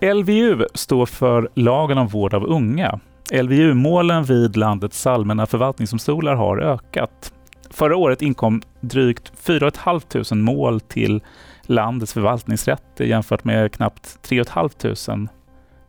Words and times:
LVU 0.00 0.66
står 0.74 1.06
för 1.06 1.48
lagen 1.54 1.98
om 1.98 2.08
vård 2.08 2.34
av 2.34 2.44
unga. 2.44 3.00
LVU-målen 3.32 4.24
vid 4.24 4.56
landets 4.56 5.06
allmänna 5.06 5.46
förvaltningsdomstolar 5.46 6.34
har 6.34 6.58
ökat. 6.58 7.32
Förra 7.70 7.96
året 7.96 8.22
inkom 8.22 8.62
drygt 8.80 9.32
4 9.36 9.70
500 9.70 10.34
mål 10.34 10.80
till 10.80 11.22
landets 11.62 12.12
förvaltningsrätter 12.12 13.04
jämfört 13.04 13.44
med 13.44 13.72
knappt 13.72 14.22
3 14.22 14.44
500 14.44 15.28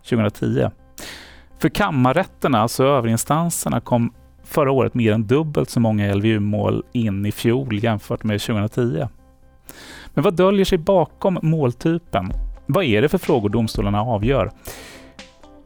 2010. 0.09 0.69
För 1.59 1.69
kammarrätterna, 1.69 2.59
alltså 2.59 2.83
överinstanserna, 2.83 3.79
kom 3.79 4.13
förra 4.43 4.71
året 4.71 4.93
mer 4.93 5.13
än 5.13 5.27
dubbelt 5.27 5.69
så 5.69 5.79
många 5.79 6.15
LVU-mål 6.15 6.83
in 6.91 7.25
i 7.25 7.31
fjol 7.31 7.83
jämfört 7.83 8.23
med 8.23 8.41
2010. 8.41 9.07
Men 10.13 10.23
vad 10.23 10.33
döljer 10.33 10.65
sig 10.65 10.77
bakom 10.77 11.39
måltypen? 11.41 12.31
Vad 12.71 12.83
är 12.83 13.01
det 13.01 13.09
för 13.09 13.17
frågor 13.17 13.49
domstolarna 13.49 14.01
avgör? 14.01 14.51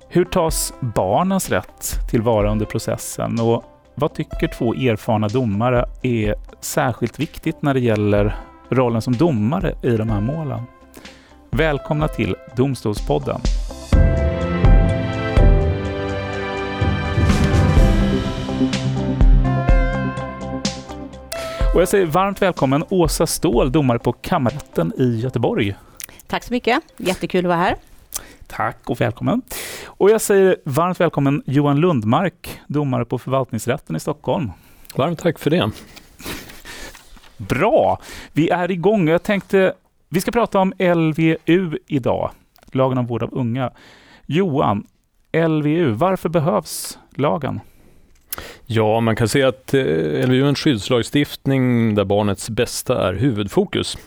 Hur 0.09 0.26
tas 0.26 0.73
barnens 0.80 1.50
rätt 1.50 2.09
tillvara 2.09 2.52
under 2.52 2.66
processen? 2.66 3.40
Och 3.40 3.64
vad 3.95 4.14
tycker 4.14 4.48
två 4.48 4.73
erfarna 4.73 5.28
domare 5.28 5.86
är 6.02 6.36
särskilt 6.59 7.20
viktigt 7.20 7.62
när 7.62 7.73
det 7.73 7.80
gäller 7.80 8.36
rollen 8.70 9.02
som 9.02 9.14
domare 9.14 9.76
i 9.84 9.98
de 9.98 10.09
här 10.09 10.22
målen? 10.22 10.62
Välkomna 11.52 12.08
till 12.08 12.36
Domstolspodden. 12.55 13.40
Och 21.76 21.81
jag 21.81 21.88
säger 21.88 22.06
varmt 22.06 22.42
välkommen 22.42 22.84
Åsa 22.90 23.28
Ståhl, 23.28 23.72
domare 23.72 24.00
på 24.00 24.14
Kammarrätten 24.14 24.94
i 24.98 25.20
Göteborg. 25.20 25.76
Tack 26.27 26.44
så 26.44 26.53
mycket. 26.53 26.84
Jättekul 26.98 27.45
att 27.45 27.49
vara 27.49 27.58
här. 27.58 27.76
Tack 28.48 28.90
och 28.90 29.02
välkommen. 29.02 29.41
Och 29.85 30.09
jag 30.09 30.22
säger 30.22 30.58
varmt 30.66 31.00
välkommen 31.00 31.44
Johan 31.45 31.80
Lundmark, 31.80 32.59
domare 32.67 33.05
på 33.05 33.20
Förvaltningsrätten 33.20 33.95
i 33.95 34.00
Stockholm. 34.00 34.52
Varmt 34.95 35.20
tack 35.20 35.39
för 35.39 35.50
det. 35.50 35.72
Bra! 37.38 38.00
Vi 38.33 38.50
är 38.50 38.72
igång. 38.72 39.09
Jag 39.09 39.23
tänkte, 39.23 39.73
vi 40.09 40.22
ska 40.22 40.31
prata 40.31 40.59
om 40.59 40.73
LVU 40.80 41.78
idag, 41.88 42.31
lagen 42.72 42.98
om 42.98 43.05
vård 43.05 43.23
av 43.23 43.30
unga. 43.33 43.72
Johan, 44.25 44.88
LVU, 45.33 45.92
varför 45.92 46.30
behövs 46.30 46.98
lagen? 47.16 47.59
Ja, 48.66 49.00
man 49.00 49.16
kan 49.16 49.27
säga 49.27 49.48
att 49.48 49.73
eh, 49.73 49.81
LVU 50.27 50.44
är 50.44 50.48
en 50.48 50.55
skyddslagstiftning 50.55 51.95
där 51.95 52.05
barnets 52.05 52.50
bästa 52.50 53.08
är 53.08 53.14
huvudfokus. 53.14 53.98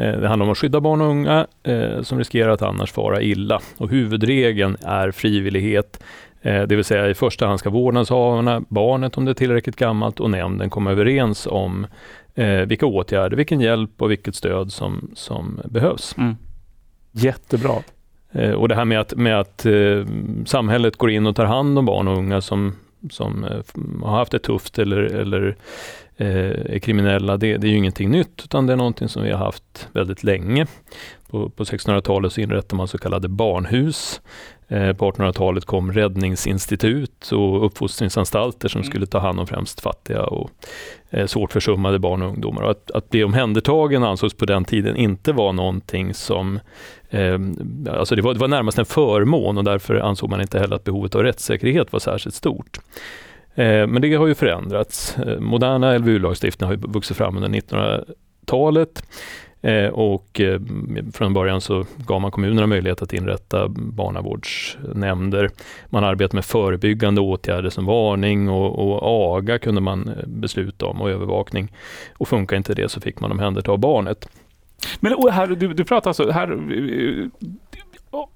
Eh, 0.00 0.20
det 0.20 0.28
handlar 0.28 0.46
om 0.46 0.52
att 0.52 0.58
skydda 0.58 0.80
barn 0.80 1.00
och 1.00 1.06
unga 1.06 1.46
eh, 1.62 2.02
som 2.02 2.18
riskerar 2.18 2.50
att 2.50 2.62
annars 2.62 2.92
fara 2.92 3.22
illa. 3.22 3.60
Och 3.76 3.90
huvudregeln 3.90 4.76
är 4.82 5.10
frivillighet, 5.10 6.02
det 6.42 6.76
vill 6.76 6.84
säga 6.84 7.08
i 7.08 7.14
första 7.14 7.46
hand 7.46 7.58
ska 7.58 7.70
vårdnadshavarna, 7.70 8.62
barnet 8.68 9.16
om 9.16 9.24
det 9.24 9.30
är 9.30 9.34
tillräckligt 9.34 9.76
gammalt 9.76 10.20
och 10.20 10.30
nämnden 10.30 10.70
komma 10.70 10.90
överens 10.90 11.46
om 11.50 11.86
vilka 12.66 12.86
åtgärder, 12.86 13.36
vilken 13.36 13.60
hjälp 13.60 14.02
och 14.02 14.10
vilket 14.10 14.34
stöd 14.34 14.72
som, 14.72 15.10
som 15.14 15.60
behövs. 15.64 16.14
Mm. 16.18 16.36
Jättebra. 17.12 17.74
Och 18.56 18.68
det 18.68 18.74
här 18.74 18.84
med 18.84 19.00
att, 19.00 19.14
med 19.16 19.40
att 19.40 19.66
samhället 20.46 20.96
går 20.96 21.10
in 21.10 21.26
och 21.26 21.36
tar 21.36 21.44
hand 21.44 21.78
om 21.78 21.86
barn 21.86 22.08
och 22.08 22.18
unga 22.18 22.40
som, 22.40 22.72
som 23.10 23.46
har 24.02 24.16
haft 24.16 24.32
det 24.32 24.38
tufft 24.38 24.78
eller, 24.78 24.96
eller 24.96 25.46
eh, 25.48 25.56
är 26.24 26.78
kriminella, 26.78 27.36
det, 27.36 27.56
det, 27.56 27.66
är 27.66 27.70
ju 27.70 27.76
ingenting 27.76 28.10
nytt, 28.10 28.42
utan 28.44 28.66
det 28.66 28.72
är 28.72 28.76
någonting 28.76 29.08
som 29.08 29.22
vi 29.22 29.30
har 29.30 29.38
haft 29.38 29.88
väldigt 29.92 30.24
länge. 30.24 30.66
På, 31.30 31.50
på 31.50 31.64
1600-talet 31.64 32.32
så 32.32 32.40
inrättade 32.40 32.76
man 32.76 32.88
så 32.88 32.98
kallade 32.98 33.28
barnhus. 33.28 34.20
Eh, 34.72 34.92
på 34.92 35.10
1800-talet 35.10 35.64
kom 35.64 35.92
räddningsinstitut 35.92 37.32
och 37.32 37.66
uppfostringsanstalter 37.66 38.68
som 38.68 38.80
mm. 38.80 38.90
skulle 38.90 39.06
ta 39.06 39.18
hand 39.18 39.40
om 39.40 39.46
främst 39.46 39.80
fattiga 39.80 40.22
och 40.22 40.50
eh, 41.10 41.26
svårt 41.26 41.52
försummade 41.52 41.98
barn 41.98 42.22
och 42.22 42.28
ungdomar. 42.28 42.62
Och 42.62 42.70
att, 42.70 42.90
att 42.90 43.10
bli 43.10 43.24
omhändertagen 43.24 44.04
ansågs 44.04 44.34
på 44.34 44.44
den 44.44 44.64
tiden 44.64 44.96
inte 44.96 45.32
vara 45.32 45.52
någonting 45.52 46.14
som 46.14 46.60
eh, 47.10 47.38
alltså 47.88 48.14
det 48.14 48.22
var, 48.22 48.34
det 48.34 48.40
var 48.40 48.48
närmast 48.48 48.78
en 48.78 48.84
förmån 48.84 49.58
och 49.58 49.64
därför 49.64 49.94
ansåg 49.94 50.30
man 50.30 50.40
inte 50.40 50.58
heller 50.58 50.76
att 50.76 50.84
behovet 50.84 51.14
av 51.14 51.22
rättssäkerhet 51.22 51.92
var 51.92 52.00
särskilt 52.00 52.34
stort. 52.34 52.78
Eh, 53.60 53.86
men 53.86 54.02
det 54.02 54.14
har 54.14 54.26
ju 54.26 54.34
förändrats. 54.34 55.18
Eh, 55.18 55.40
moderna 55.40 55.98
LVU-lagstiftning 55.98 56.66
har 56.66 56.74
ju 56.74 56.80
vuxit 56.80 57.16
fram 57.16 57.36
under 57.36 57.48
1900-talet. 57.48 59.02
Eh, 59.62 59.86
och 59.86 60.40
från 61.14 61.34
början 61.34 61.60
så 61.60 61.84
gav 61.96 62.20
man 62.20 62.30
kommunerna 62.30 62.66
möjlighet 62.66 63.02
att 63.02 63.12
inrätta 63.12 63.68
barnavårdsnämnder. 63.68 65.50
Man 65.86 66.04
arbetade 66.04 66.36
med 66.36 66.44
förebyggande 66.44 67.20
åtgärder 67.20 67.70
som 67.70 67.86
varning 67.86 68.48
och, 68.48 68.78
och 68.78 69.02
aga 69.02 69.58
kunde 69.58 69.80
man 69.80 70.10
besluta 70.26 70.86
om 70.86 71.00
och 71.00 71.10
övervakning. 71.10 71.72
Och 72.18 72.28
funkar 72.28 72.56
inte 72.56 72.74
det 72.74 72.88
så 72.88 73.00
fick 73.00 73.20
man 73.20 73.32
omhänderta 73.32 73.76
barnet. 73.76 74.28
Men 75.00 75.12
här, 75.30 75.46
du, 75.46 75.74
du 75.74 75.84
pratar 75.84 76.10
alltså 76.10 76.30
här, 76.30 76.58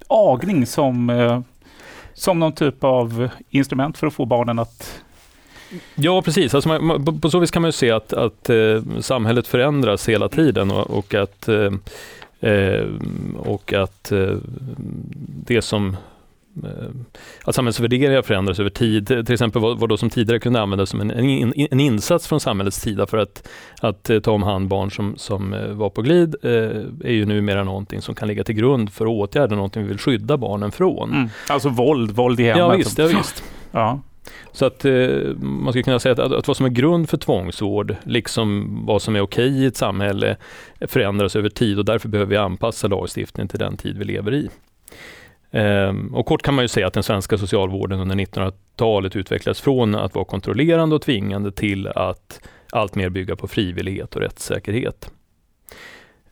agning 0.07 0.65
som, 0.65 1.43
som 2.13 2.39
någon 2.39 2.53
typ 2.53 2.83
av 2.83 3.29
instrument 3.49 3.97
för 3.97 4.07
att 4.07 4.13
få 4.13 4.25
barnen 4.25 4.59
att 4.59 5.04
Ja, 5.95 6.21
precis. 6.21 6.55
Alltså 6.55 6.69
man, 6.69 7.19
på 7.21 7.29
så 7.29 7.39
vis 7.39 7.51
kan 7.51 7.61
man 7.61 7.69
ju 7.69 7.73
se 7.73 7.91
att, 7.91 8.13
att 8.13 8.49
eh, 8.49 8.81
samhället 8.99 9.47
förändras 9.47 10.09
hela 10.09 10.29
tiden 10.29 10.71
och, 10.71 10.97
och 10.97 11.13
att, 11.13 11.47
eh, 11.47 11.73
eh 12.51 12.85
och 13.37 13.73
att 13.73 14.11
eh, 14.11 14.35
det 15.45 15.61
som 15.61 15.97
eh, 16.63 16.69
att 17.43 17.55
samhällsvärderingar 17.55 18.21
förändras 18.21 18.59
över 18.59 18.69
tid. 18.69 19.07
Till 19.07 19.33
exempel 19.33 19.61
vad, 19.61 19.79
vad 19.79 19.89
då 19.89 19.97
som 19.97 20.09
tidigare 20.09 20.39
kunde 20.39 20.61
användas 20.61 20.89
som 20.89 21.01
en, 21.01 21.11
en, 21.11 21.53
en, 21.71 21.79
insats 21.79 22.27
från 22.27 22.39
samhällets 22.39 22.81
sida 22.81 23.05
för 23.05 23.17
att, 23.17 23.47
att 23.81 24.09
ta 24.23 24.31
om 24.31 24.43
hand 24.43 24.67
barn 24.67 24.91
som, 24.91 25.13
som 25.17 25.55
var 25.71 25.89
på 25.89 26.01
glid 26.01 26.35
är 26.41 27.11
ju 27.11 27.25
numera 27.25 27.63
någonting 27.63 28.01
som 28.01 28.15
kan 28.15 28.27
ligga 28.27 28.43
till 28.43 28.55
grund 28.55 28.93
för 28.93 29.07
åtgärder, 29.07 29.55
någonting 29.55 29.83
vi 29.83 29.87
vill 29.87 29.99
skydda 29.99 30.37
barnen 30.37 30.71
från. 30.71 31.13
Mm. 31.13 31.29
Alltså 31.49 31.69
våld, 31.69 32.11
våld 32.11 32.39
i 32.39 32.43
hemmet. 32.43 32.59
Ja 32.59 32.69
visst, 32.69 32.97
ja, 32.97 33.07
visst. 33.07 33.43
Ja. 33.71 33.99
Så 34.51 34.65
att 34.65 34.85
eh, 34.85 34.93
man 35.37 35.73
skulle 35.73 35.83
kunna 35.83 35.99
säga 35.99 36.13
att, 36.13 36.31
att, 36.31 36.47
vad 36.47 36.57
som 36.57 36.65
är 36.65 36.69
grund 36.69 37.09
för 37.09 37.17
tvångsvård, 37.17 37.95
liksom 38.03 38.79
vad 38.85 39.01
som 39.01 39.15
är 39.15 39.21
okej 39.21 39.63
i 39.63 39.65
ett 39.65 39.77
samhälle, 39.77 40.37
förändras 40.81 41.35
över 41.35 41.49
tid 41.49 41.79
och 41.79 41.85
därför 41.85 42.09
behöver 42.09 42.29
vi 42.29 42.37
anpassa 42.37 42.87
lagstiftningen 42.87 43.47
till 43.47 43.59
den 43.59 43.77
tid 43.77 43.97
vi 43.97 44.05
lever 44.05 44.33
i. 44.33 44.49
Ehm, 45.51 46.15
och 46.15 46.25
kort 46.25 46.41
kan 46.41 46.53
man 46.53 46.63
ju 46.63 46.67
säga 46.67 46.87
att 46.87 46.93
den 46.93 47.03
svenska 47.03 47.37
socialvården 47.37 47.99
under 47.99 48.15
1900-talet 48.15 49.15
utvecklades 49.15 49.61
från 49.61 49.95
att 49.95 50.15
vara 50.15 50.25
kontrollerande 50.25 50.95
och 50.95 51.01
tvingande 51.01 51.51
till 51.51 51.87
att 51.87 52.47
alltmer 52.71 53.09
bygga 53.09 53.35
på 53.35 53.47
frivillighet 53.47 54.15
och 54.15 54.21
rättssäkerhet. 54.21 55.11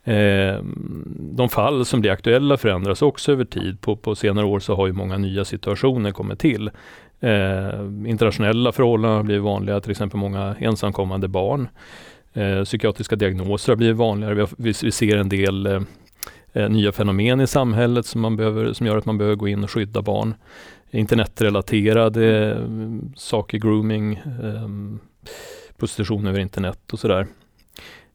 Ehm, 0.04 1.04
de 1.36 1.48
fall 1.48 1.84
som 1.84 2.00
blir 2.00 2.10
aktuella 2.10 2.56
förändras 2.56 3.02
också 3.02 3.32
över 3.32 3.44
tid. 3.44 3.80
På, 3.80 3.96
på 3.96 4.14
senare 4.14 4.46
år 4.46 4.60
så 4.60 4.74
har 4.74 4.86
ju 4.86 4.92
många 4.92 5.18
nya 5.18 5.44
situationer 5.44 6.10
kommit 6.10 6.38
till. 6.38 6.70
Eh, 7.20 7.80
internationella 8.06 8.72
förhållanden 8.72 9.16
har 9.16 9.22
blivit 9.22 9.42
vanliga, 9.42 9.80
till 9.80 9.90
exempel 9.90 10.20
många 10.20 10.56
ensamkommande 10.58 11.28
barn. 11.28 11.68
Eh, 12.32 12.64
psykiatriska 12.64 13.16
diagnoser 13.16 13.72
har 13.72 13.76
blivit 13.76 13.96
vanligare. 13.96 14.34
Vi, 14.34 14.40
har, 14.40 14.50
vi, 14.56 14.74
vi 14.82 14.90
ser 14.90 15.16
en 15.16 15.28
del 15.28 15.66
eh, 15.66 15.82
eh 16.52 16.68
nya 16.68 16.92
fenomen 16.92 17.40
i 17.40 17.46
samhället 17.46 18.06
som, 18.06 18.20
man 18.20 18.36
behöver, 18.36 18.72
som 18.72 18.86
gör 18.86 18.96
att 18.96 19.06
man 19.06 19.18
behöver 19.18 19.36
gå 19.36 19.48
in 19.48 19.64
och 19.64 19.70
skydda 19.70 20.02
barn. 20.02 20.34
Internetrelaterade 20.90 22.52
eh, 22.52 22.58
saker, 23.16 23.58
grooming, 23.58 24.14
eh, 24.14 24.68
prostitution 25.78 26.26
över 26.26 26.38
internet 26.38 26.92
och 26.92 26.98
sådär. 26.98 27.26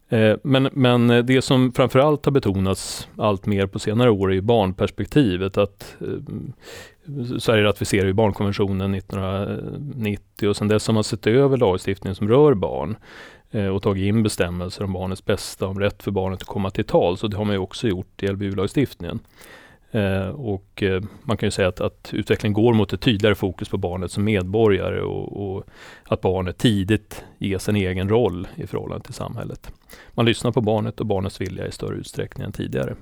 Eh, 0.10 0.38
men, 0.44 0.70
men 0.74 1.26
det 1.26 1.42
som 1.42 1.72
framförallt 1.72 2.26
har 2.26 2.32
betonats 2.32 3.08
allt 3.18 3.46
mer 3.46 3.68
på 3.68 3.80
senare 3.80 4.10
år 4.10 4.34
är 4.34 4.42
barnperspektivet. 4.42 5.58
Att 5.58 5.96
eh, 6.02 7.38
Sverige 7.40 7.64
ratificerade 7.64 8.14
barnkonventionen 8.14 8.94
1990 8.96 10.50
och 10.50 10.58
sedan 10.58 10.68
dess 10.68 10.88
har 10.88 10.94
man 10.94 11.04
sett 11.04 11.28
över 11.28 11.58
lagstiftningen 11.58 12.16
som 12.16 12.28
rör 12.28 12.54
barn 12.54 12.96
eh, 13.52 13.68
och 13.68 13.84
tagit 13.84 14.08
in 14.08 14.24
bestämmelser 14.24 14.84
om 14.84 14.94
barnets 14.94 15.26
bästa, 15.26 15.68
om 15.68 15.80
rätt 15.80 16.04
för 16.04 16.12
barnet 16.12 16.42
att 16.42 16.48
komma 16.48 16.70
till 16.70 16.86
tal. 16.86 17.18
Så 17.18 17.28
det 17.28 17.38
har 17.38 17.46
man 17.46 17.56
ju 17.56 17.60
också 17.60 17.88
gjort 17.88 18.24
i 18.24 18.28
LVU-lagstiftningen. 18.28 19.20
Eh, 19.92 20.28
och 20.28 20.84
eh, 20.84 21.02
man 21.24 21.38
kan 21.38 21.48
ju 21.48 21.52
säga 21.52 21.68
att, 21.68 21.82
att 21.82 22.10
utvecklingen 22.14 22.54
går 22.54 22.74
mot 22.74 22.94
ett 22.94 23.02
tydligare 23.02 23.36
fokus 23.36 23.70
på 23.70 23.78
barnet 23.78 24.12
som 24.12 24.24
medborgare 24.24 25.02
och, 25.02 25.56
och, 25.56 25.64
att 26.04 26.22
barnet 26.22 26.58
tidigt 26.58 27.24
ges 27.38 27.70
en 27.70 27.76
egen 27.76 28.10
roll 28.10 28.48
i 28.56 28.68
förhållande 28.68 29.06
till 29.06 29.14
samhället. 29.14 29.72
Man 30.12 30.26
lyssnar 30.26 30.52
på 30.52 30.62
barnet 30.62 31.00
och 31.00 31.06
barnets 31.06 31.42
vilja 31.42 31.68
i 31.68 31.72
större 31.72 31.96
utsträckning 31.96 32.46
än 32.46 32.52
tidigare. 32.52 32.96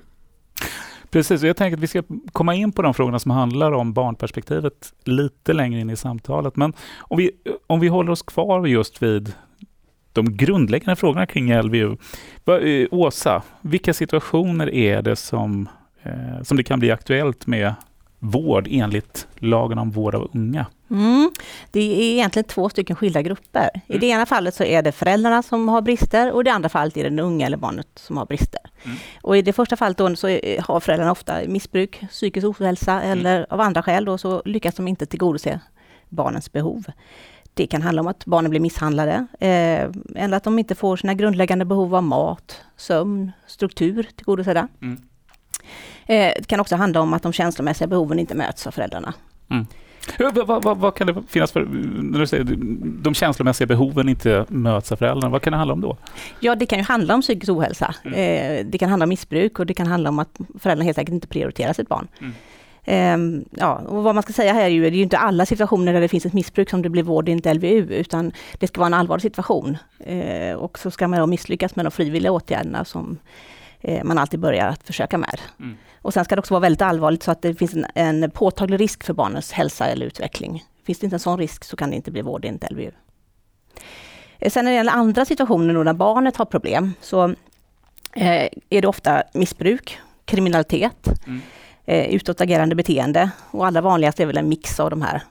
Precis, 1.10 1.42
och 1.42 1.48
jag 1.48 1.56
tänker 1.56 1.76
att 1.76 1.82
vi 1.82 1.86
ska 1.86 2.02
komma 2.32 2.54
in 2.54 2.72
på 2.72 2.82
de 2.82 2.94
frågorna 2.94 3.18
som 3.18 3.30
handlar 3.30 3.72
om 3.72 3.92
barnperspektivet 3.92 4.92
lite 5.04 5.52
längre 5.52 5.80
in 5.80 5.90
i 5.90 5.96
samtalet. 5.96 6.56
Men 6.56 6.72
om 6.98 7.18
vi, 7.18 7.30
om 7.66 7.80
vi 7.80 7.88
håller 7.88 8.12
oss 8.12 8.22
kvar 8.22 8.66
just 8.66 9.02
vid 9.02 9.32
de 10.12 10.36
grundläggande 10.36 10.96
frågorna 10.96 11.26
kring 11.26 11.54
LVU. 11.62 11.96
Eh, 12.46 12.88
Åsa, 12.90 13.42
vilka 13.60 13.94
situationer 13.94 14.74
är 14.74 15.02
det 15.02 15.16
som, 15.16 15.68
eh, 16.08 16.42
som 16.42 16.56
det 16.56 16.62
kan 16.62 16.78
bli 16.78 16.90
aktuellt 16.90 17.46
med 17.46 17.74
vård 18.18 18.68
enligt 18.70 19.26
lagen 19.38 19.78
om 19.78 19.90
vård 19.90 20.14
av 20.14 20.30
unga? 20.34 20.66
Mm. 20.90 21.30
Det 21.70 21.80
är 21.80 22.12
egentligen 22.12 22.44
två 22.44 22.68
stycken 22.68 22.96
skilda 22.96 23.22
grupper. 23.22 23.70
I 23.74 23.80
Mm. 23.92 24.00
det 24.00 24.06
ena 24.06 24.26
fallet 24.26 24.54
så 24.54 24.64
är 24.64 24.82
det 24.82 24.92
föräldrarna 24.92 25.42
som 25.42 25.68
har 25.68 25.82
brister 25.82 26.32
och 26.32 26.40
i 26.40 26.44
det 26.44 26.52
andra 26.52 26.68
fallet 26.68 26.96
är 26.96 27.02
det 27.02 27.08
den 27.10 27.18
unga 27.18 27.46
eller 27.46 27.56
barnet 27.56 27.88
som 27.94 28.16
har 28.16 28.26
brister. 28.26 28.60
Mm. 28.84 28.96
Och 29.22 29.36
i 29.36 29.42
det 29.42 29.52
första 29.52 29.76
fallet 29.76 29.98
då 29.98 30.16
så 30.16 30.28
har 30.60 30.80
föräldrarna 30.80 31.12
ofta 31.12 31.40
missbruk, 31.46 32.00
psykisk 32.10 32.46
ohälsa 32.46 33.02
eller 33.02 33.46
av 33.50 33.60
andra 33.60 33.82
skäl 33.82 34.04
då 34.04 34.18
så 34.18 34.42
lyckas 34.44 34.74
de 34.74 34.88
inte 34.88 35.06
tillgodose 35.06 35.60
barnens 36.08 36.52
behov. 36.52 36.84
Det 37.54 37.66
kan 37.66 37.82
handla 37.82 38.02
om 38.02 38.08
att 38.08 38.24
barnen 38.24 38.50
blir 38.50 38.60
misshandlade 38.60 39.26
eh, 39.40 39.90
eller 40.14 40.36
att 40.36 40.44
de 40.44 40.58
inte 40.58 40.74
får 40.74 40.96
sina 40.96 41.14
grundläggande 41.14 41.64
behov 41.64 41.94
av 41.94 42.02
mat, 42.02 42.60
sömn, 42.76 43.32
struktur 43.46 44.08
tillgodosedda. 44.16 44.68
Mm. 44.82 45.00
Eh, 46.08 46.32
det 46.36 46.46
kan 46.46 46.60
också 46.60 46.76
handla 46.76 47.00
om 47.00 47.14
att 47.14 47.22
de 47.22 47.32
känslomässiga 47.32 47.88
behoven 47.88 48.18
inte 48.18 48.34
möts 48.34 48.66
av 48.66 48.70
föräldrarna. 48.70 49.14
Ja, 50.18 50.32
Vad, 50.46 50.64
vad, 50.64 50.78
vad, 50.78 50.94
kan 50.94 51.06
det 51.06 51.22
finnas 51.28 51.52
för, 51.52 51.64
när 52.02 52.18
du 52.18 52.26
säger 52.26 52.44
de 53.02 53.14
känslomässiga 53.14 53.66
behoven 53.66 54.08
inte 54.08 54.46
möts 54.48 54.92
av 54.92 54.96
föräldrarna, 54.96 55.28
vad 55.28 55.42
kan 55.42 55.50
det 55.50 55.56
handla 55.56 55.74
om 55.74 55.80
då? 55.80 55.96
Ja, 56.40 56.54
det 56.54 56.66
kan 56.66 56.78
ju 56.78 56.84
handla 56.84 57.14
om 57.14 57.20
psykisk 57.20 57.52
ohälsa. 57.52 57.94
Eh, 58.04 58.66
det 58.66 58.78
kan 58.78 58.88
handla 58.88 59.04
om 59.04 59.08
missbruk 59.08 59.58
och 59.58 59.66
det 59.66 59.74
kan 59.74 59.86
handla 59.86 60.08
om 60.08 60.18
att 60.18 60.38
föräldrarna 60.58 60.84
helt 60.84 60.98
enkelt 60.98 61.14
inte 61.14 61.28
prioriterar 61.28 61.72
sitt 61.72 61.88
barn. 61.88 62.08
Mm. 62.20 62.32
Ehm, 62.90 63.44
ja, 63.50 63.74
och 63.74 64.02
vad 64.02 64.14
man 64.14 64.22
ska 64.22 64.32
säga 64.32 64.52
här 64.52 64.64
är 64.64 64.68
ju, 64.68 64.82
det 64.82 64.88
är 64.88 64.98
ju 64.98 65.02
inte 65.02 65.18
alla 65.18 65.46
situationer 65.46 65.92
där 65.92 66.00
det 66.00 66.08
finns 66.08 66.26
ett 66.26 66.32
missbruk 66.32 66.70
som 66.70 66.82
det 66.82 66.88
blir 66.88 67.02
vård 67.02 67.28
enligt 67.28 67.56
LVU, 67.56 67.94
utan 67.94 68.32
det 68.58 68.66
ska 68.66 68.80
vara 68.80 68.86
en 68.86 68.94
allvarlig 68.94 69.22
situation. 69.22 69.76
Eh, 69.98 70.54
och 70.54 70.78
så 70.78 70.90
ska 70.90 71.08
man 71.08 71.20
då 71.20 71.26
misslyckas 71.26 71.76
med 71.76 71.84
de 71.84 71.90
frivilliga 71.90 72.32
åtgärderna 72.32 72.84
som 72.84 73.18
eh, 73.20 73.67
man 74.04 74.18
alltid 74.18 74.40
börjar 74.40 74.66
att 74.68 74.82
försöka 74.86 75.18
med. 75.18 75.40
Mm. 75.60 75.76
Och 76.02 76.14
sen 76.14 76.24
ska 76.24 76.36
det 76.36 76.40
också 76.40 76.54
vara 76.54 76.60
väldigt 76.60 76.82
allvarligt 76.82 77.22
så 77.22 77.30
att 77.30 77.42
det 77.42 77.54
finns 77.54 77.74
en, 77.74 77.86
en 77.94 78.30
påtaglig 78.30 78.80
risk 78.80 79.04
för 79.04 79.12
barnens 79.14 79.52
hälsa 79.52 79.86
eller 79.86 80.06
utveckling. 80.06 80.64
Finns 80.86 80.98
det 80.98 81.04
inte 81.04 81.16
en 81.16 81.20
sån 81.20 81.38
risk 81.38 81.64
så 81.64 81.76
kan 81.76 81.90
det 81.90 81.96
inte 81.96 82.10
bli 82.10 82.22
vård 82.22 82.44
enligt 82.44 82.70
LVU. 82.70 82.90
Eh, 84.38 84.50
Sen 84.50 84.64
när 84.64 84.72
det 84.72 84.76
gäller 84.76 84.92
andra 84.92 85.24
situationer 85.24 85.74
då 85.74 85.82
när 85.82 85.92
barnet 85.92 86.36
har 86.36 86.44
problem 86.44 86.92
så 87.00 87.24
eh, 88.14 88.48
är 88.70 88.82
det 88.82 88.88
ofta 88.88 89.22
missbruk, 89.34 89.98
kriminalitet, 90.24 91.08
Mm. 91.26 91.40
eh, 91.84 92.06
utåtagerande 92.14 92.74
beteende 92.74 93.30
och 93.50 93.66
allra 93.66 93.80
vanligast 93.80 94.20
är 94.20 94.26
väl 94.26 94.36
en 94.38 94.48
mix 94.48 94.80
av 94.80 94.90
de 94.90 95.02
här. 95.02 95.22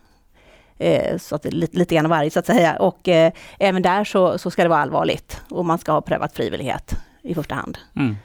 Eh, 0.77 1.17
så 1.17 1.35
att 1.35 1.43
det 1.43 1.49
är 1.49 1.51
lite, 1.51 1.77
lite 1.77 1.95
grann 1.95 2.05
av 2.05 2.09
varje 2.09 2.29
så 2.29 2.39
att 2.39 2.45
säga. 2.45 2.75
Och 2.75 3.07
eh, 3.07 3.31
även 3.59 3.81
där 3.81 4.03
så, 4.03 4.37
så 4.37 4.51
ska 4.51 4.63
det 4.63 4.69
vara 4.69 4.79
allvarligt 4.79 5.41
och 5.49 5.65
man 5.65 5.77
ska 5.77 5.91
ha 5.91 6.01
prövat 6.01 6.33
frivillighet 6.33 6.91
i 7.21 7.35
första 7.35 7.55
hand. 7.55 7.77
Mm. 7.95 8.15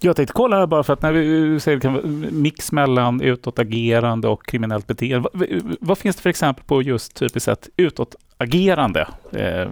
Jag 0.00 0.16
tänkte 0.16 0.32
kolla 0.32 0.58
här 0.58 0.66
bara 0.66 0.82
för 0.82 0.92
att 0.92 1.02
när 1.02 1.12
vi 1.12 1.60
säger 1.60 1.76
det 1.76 1.82
kan 1.82 2.26
mix 2.42 2.72
mellan 2.72 3.20
utåtagerande 3.20 4.28
och 4.28 4.46
kriminellt 4.46 4.86
beteende. 4.86 5.28
Vad, 5.32 5.48
vad 5.80 5.98
finns 5.98 6.16
det 6.16 6.22
för 6.22 6.30
exempel 6.30 6.64
på 6.64 6.82
just 6.82 7.14
typiskt 7.14 7.44
sett 7.44 7.68
utåtagerande? 7.76 9.08
Eh, 9.32 9.70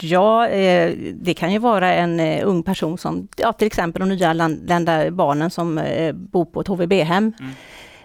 Ja, 0.00 0.48
eh, 0.48 0.92
det 1.14 1.34
kan 1.34 1.52
ju 1.52 1.58
vara 1.58 1.94
en 1.94 2.20
eh, 2.20 2.48
ung 2.48 2.62
person 2.62 2.98
som, 2.98 3.28
ja, 3.36 3.52
till 3.52 3.66
exempel 3.66 4.00
de 4.00 4.08
nyanlända 4.08 5.10
barnen 5.10 5.50
som 5.50 5.78
eh, 5.78 6.12
bor 6.12 6.44
på 6.44 6.60
ett 6.60 6.66
HVB-hem 6.68 7.32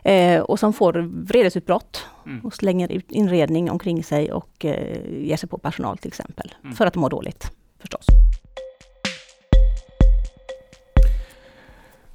eh, 0.03 0.41
och 0.41 0.59
som 0.59 0.73
får 0.73 0.93
vredesutbrott 1.27 2.05
Mm. 2.25 2.41
och 2.45 2.53
slänger 2.53 2.91
ut 2.91 3.11
inredning 3.11 3.71
omkring 3.71 4.03
sig 4.03 4.31
och 4.31 4.65
ger 5.09 5.35
sig 5.37 5.49
på 5.49 5.57
personal 5.57 5.97
till 5.97 6.07
exempel, 6.07 6.53
Mm. 6.63 6.75
för 6.75 6.85
att 6.85 6.93
de 6.93 6.99
mår 6.99 7.09
dåligt 7.09 7.51
förstås. 7.81 8.05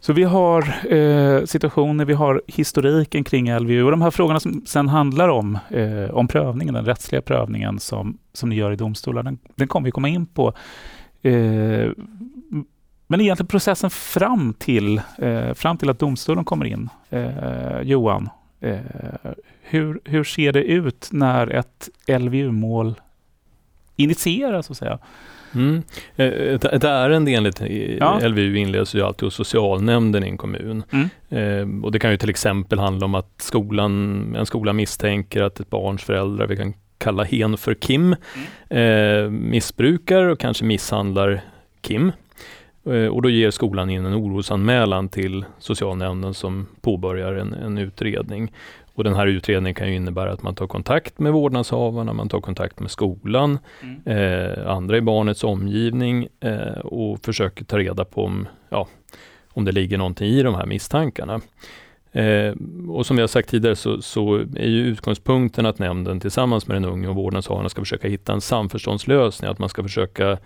Så 0.04 0.12
vi 0.12 0.22
har 0.22 0.92
eh, 0.94 1.44
situationer, 1.44 2.04
vi 2.04 2.12
har 2.12 2.42
historiken 2.46 3.24
kring 3.24 3.54
LVU 3.56 3.84
och 3.84 3.90
de 3.90 4.02
här 4.02 4.10
frågorna 4.10 4.40
som 4.40 4.62
sen 4.66 4.88
handlar 4.88 5.28
om, 5.28 5.58
eh, 5.70 6.10
om 6.10 6.28
prövningen, 6.28 6.74
den 6.74 6.84
rättsliga 6.84 7.22
prövningen 7.22 7.78
som, 7.78 8.18
som 8.32 8.48
ni 8.48 8.56
gör 8.56 8.72
i 8.72 8.76
domstolar, 8.76 9.22
den, 9.22 9.38
den 9.54 9.68
kommer 9.68 9.84
vi 9.84 9.90
komma 9.90 10.08
in 10.08 10.26
på. 10.26 10.48
Eh, 11.22 11.90
men 13.06 13.20
egentligen 13.20 13.46
processen 13.46 13.90
fram 13.90 14.54
till, 14.54 15.00
eh, 15.18 15.54
fram 15.54 15.78
till 15.78 15.90
att 15.90 15.98
domstolen 15.98 16.44
kommer 16.44 16.64
in. 16.66 16.88
Eh, 17.10 17.80
Johan, 17.82 18.28
eh, 18.60 18.78
hur, 19.62 20.00
hur 20.04 20.24
ser 20.24 20.52
det 20.52 20.62
ut 20.64 21.08
när 21.12 21.46
ett 21.46 21.88
LVU-mål 22.06 23.00
initieras 23.96 24.66
så 24.66 24.72
att 24.72 24.78
säga? 24.78 24.98
Mm. 25.54 25.82
Eh, 26.16 26.26
Ett, 26.26 26.64
ett 26.64 26.84
ärende 26.84 27.30
enligt 27.32 27.60
i- 27.62 27.96
Ja. 28.00 28.20
LVU 28.28 28.56
inleds 28.56 28.94
ju 28.94 29.02
alltid 29.02 29.26
hos 29.26 29.34
socialnämnden 29.34 30.24
i 30.24 30.28
en 30.28 30.36
kommun. 30.36 30.82
Mm. 30.90 31.08
Eh, 31.80 31.84
och 31.84 31.92
det 31.92 31.98
kan 31.98 32.10
ju 32.10 32.16
till 32.16 32.30
exempel 32.30 32.78
handla 32.78 33.04
om 33.04 33.14
att 33.14 33.30
skolan, 33.38 34.34
en 34.38 34.46
skola 34.46 34.72
misstänker 34.72 35.42
att 35.42 35.60
ett 35.60 35.70
barns 35.70 36.02
föräldrar, 36.02 36.46
vi 36.46 36.56
kan 36.56 36.74
kalla 36.98 37.22
hen 37.24 37.56
för 37.56 37.74
Kim, 37.74 38.16
eh, 38.70 39.30
missbrukar 39.30 40.24
och 40.24 40.38
kanske 40.40 40.64
misshandlar 40.64 41.40
Kim. 41.80 42.12
Eh, 42.86 43.06
och 43.06 43.22
då 43.22 43.30
ger 43.30 43.50
skolan 43.50 43.90
in 43.90 44.06
en 44.06 44.14
orosanmälan 44.14 45.08
till 45.08 45.44
socialnämnden 45.58 46.34
som 46.34 46.66
påbörjar 46.80 47.34
en, 47.34 47.52
en 47.52 47.78
utredning. 47.78 48.52
Och 48.94 49.04
den 49.04 49.14
här 49.14 49.26
utredningen 49.26 49.74
kan 49.74 49.88
ju 49.88 49.94
innebära 49.94 50.32
att 50.32 50.42
man 50.42 50.54
tar 50.54 50.66
kontakt 50.66 51.18
med 51.18 51.32
vårdnadshavarna, 51.32 52.12
man 52.12 52.28
tar 52.28 52.40
kontakt 52.40 52.80
med 52.80 52.90
skolan, 52.90 53.58
eh, 54.04 54.70
andra 54.70 54.96
i 54.96 55.00
barnets 55.00 55.44
omgivning 55.44 56.28
eh, 56.40 56.78
och 56.78 57.24
försöker 57.24 57.64
ta 57.64 57.78
reda 57.78 58.04
på 58.04 58.24
om, 58.24 58.48
ja, 58.68 58.88
om 59.48 59.64
det 59.64 59.72
ligger 59.72 59.98
någonting 59.98 60.28
i 60.28 60.42
de 60.42 60.54
här 60.54 60.66
misstankarna. 60.66 61.40
Eh, 62.12 62.54
och 62.88 63.06
som 63.06 63.16
vi 63.16 63.22
har 63.22 63.28
sagt 63.28 63.48
tidigare 63.48 63.76
så, 63.76 64.02
så 64.02 64.34
är 64.36 64.68
ju 64.68 64.86
utgångspunkten 64.86 65.66
att 65.66 65.78
nämnden 65.78 66.20
tillsammans 66.20 66.66
med 66.66 66.76
den 66.76 66.84
unge 66.84 67.08
och 67.08 67.16
vårdnadshavarna 67.16 67.68
ska 67.68 67.82
försöka 67.82 68.08
hitta 68.08 68.32
en 68.32 68.40
samförståndslösning, 68.40 69.50
att 69.50 69.58
man 69.58 69.68
ska 69.68 69.82
försöka 69.82 70.30
eh, 70.30 70.36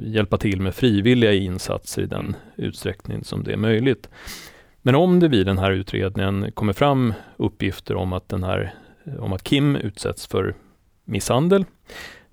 hjälpa 0.00 0.36
till 0.36 0.60
med 0.60 0.74
frivilliga 0.74 1.32
insatser 1.32 2.02
i 2.02 2.06
den 2.06 2.36
utsträckning 2.56 3.24
som 3.24 3.44
det 3.44 3.52
är 3.52 3.56
möjligt. 3.56 4.08
Men 4.82 4.94
om 4.94 5.20
det 5.20 5.28
vid 5.28 5.46
den 5.46 5.58
här 5.58 5.70
utredningen 5.70 6.52
kommer 6.52 6.72
fram 6.72 7.14
uppgifter 7.36 7.94
om 7.94 8.12
att, 8.12 8.28
den 8.28 8.44
här, 8.44 8.74
om 9.18 9.32
att 9.32 9.44
Kim 9.44 9.76
utsätts 9.76 10.26
för 10.26 10.54
misshandel 11.04 11.64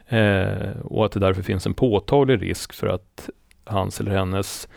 eh, 0.07 0.71
och 0.83 1.05
att 1.05 1.11
det 1.11 1.19
därför 1.19 1.41
finns 1.41 1.65
en 1.65 1.73
påtaglig 1.73 2.41
risk 2.41 2.73
för 2.73 2.88
att 2.88 3.29
hans 3.63 3.99
eller 3.99 4.11
hennes 4.11 4.67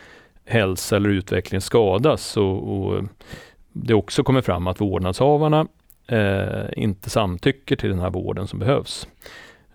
hälsa 0.45 0.95
eller 0.95 1.09
utveckling 1.09 1.61
skadas 1.61 2.37
och, 2.37 2.77
och 2.77 3.03
det 3.71 3.93
också 3.93 4.23
kommer 4.23 4.41
fram 4.41 4.67
att 4.67 4.81
vårdnadshavarna 4.81 5.67
eh, 6.07 6.65
inte 6.73 7.09
samtycker 7.09 7.75
till 7.75 7.89
den 7.89 7.99
här 7.99 8.09
vården 8.09 8.47
som 8.47 8.59
behövs. 8.59 9.07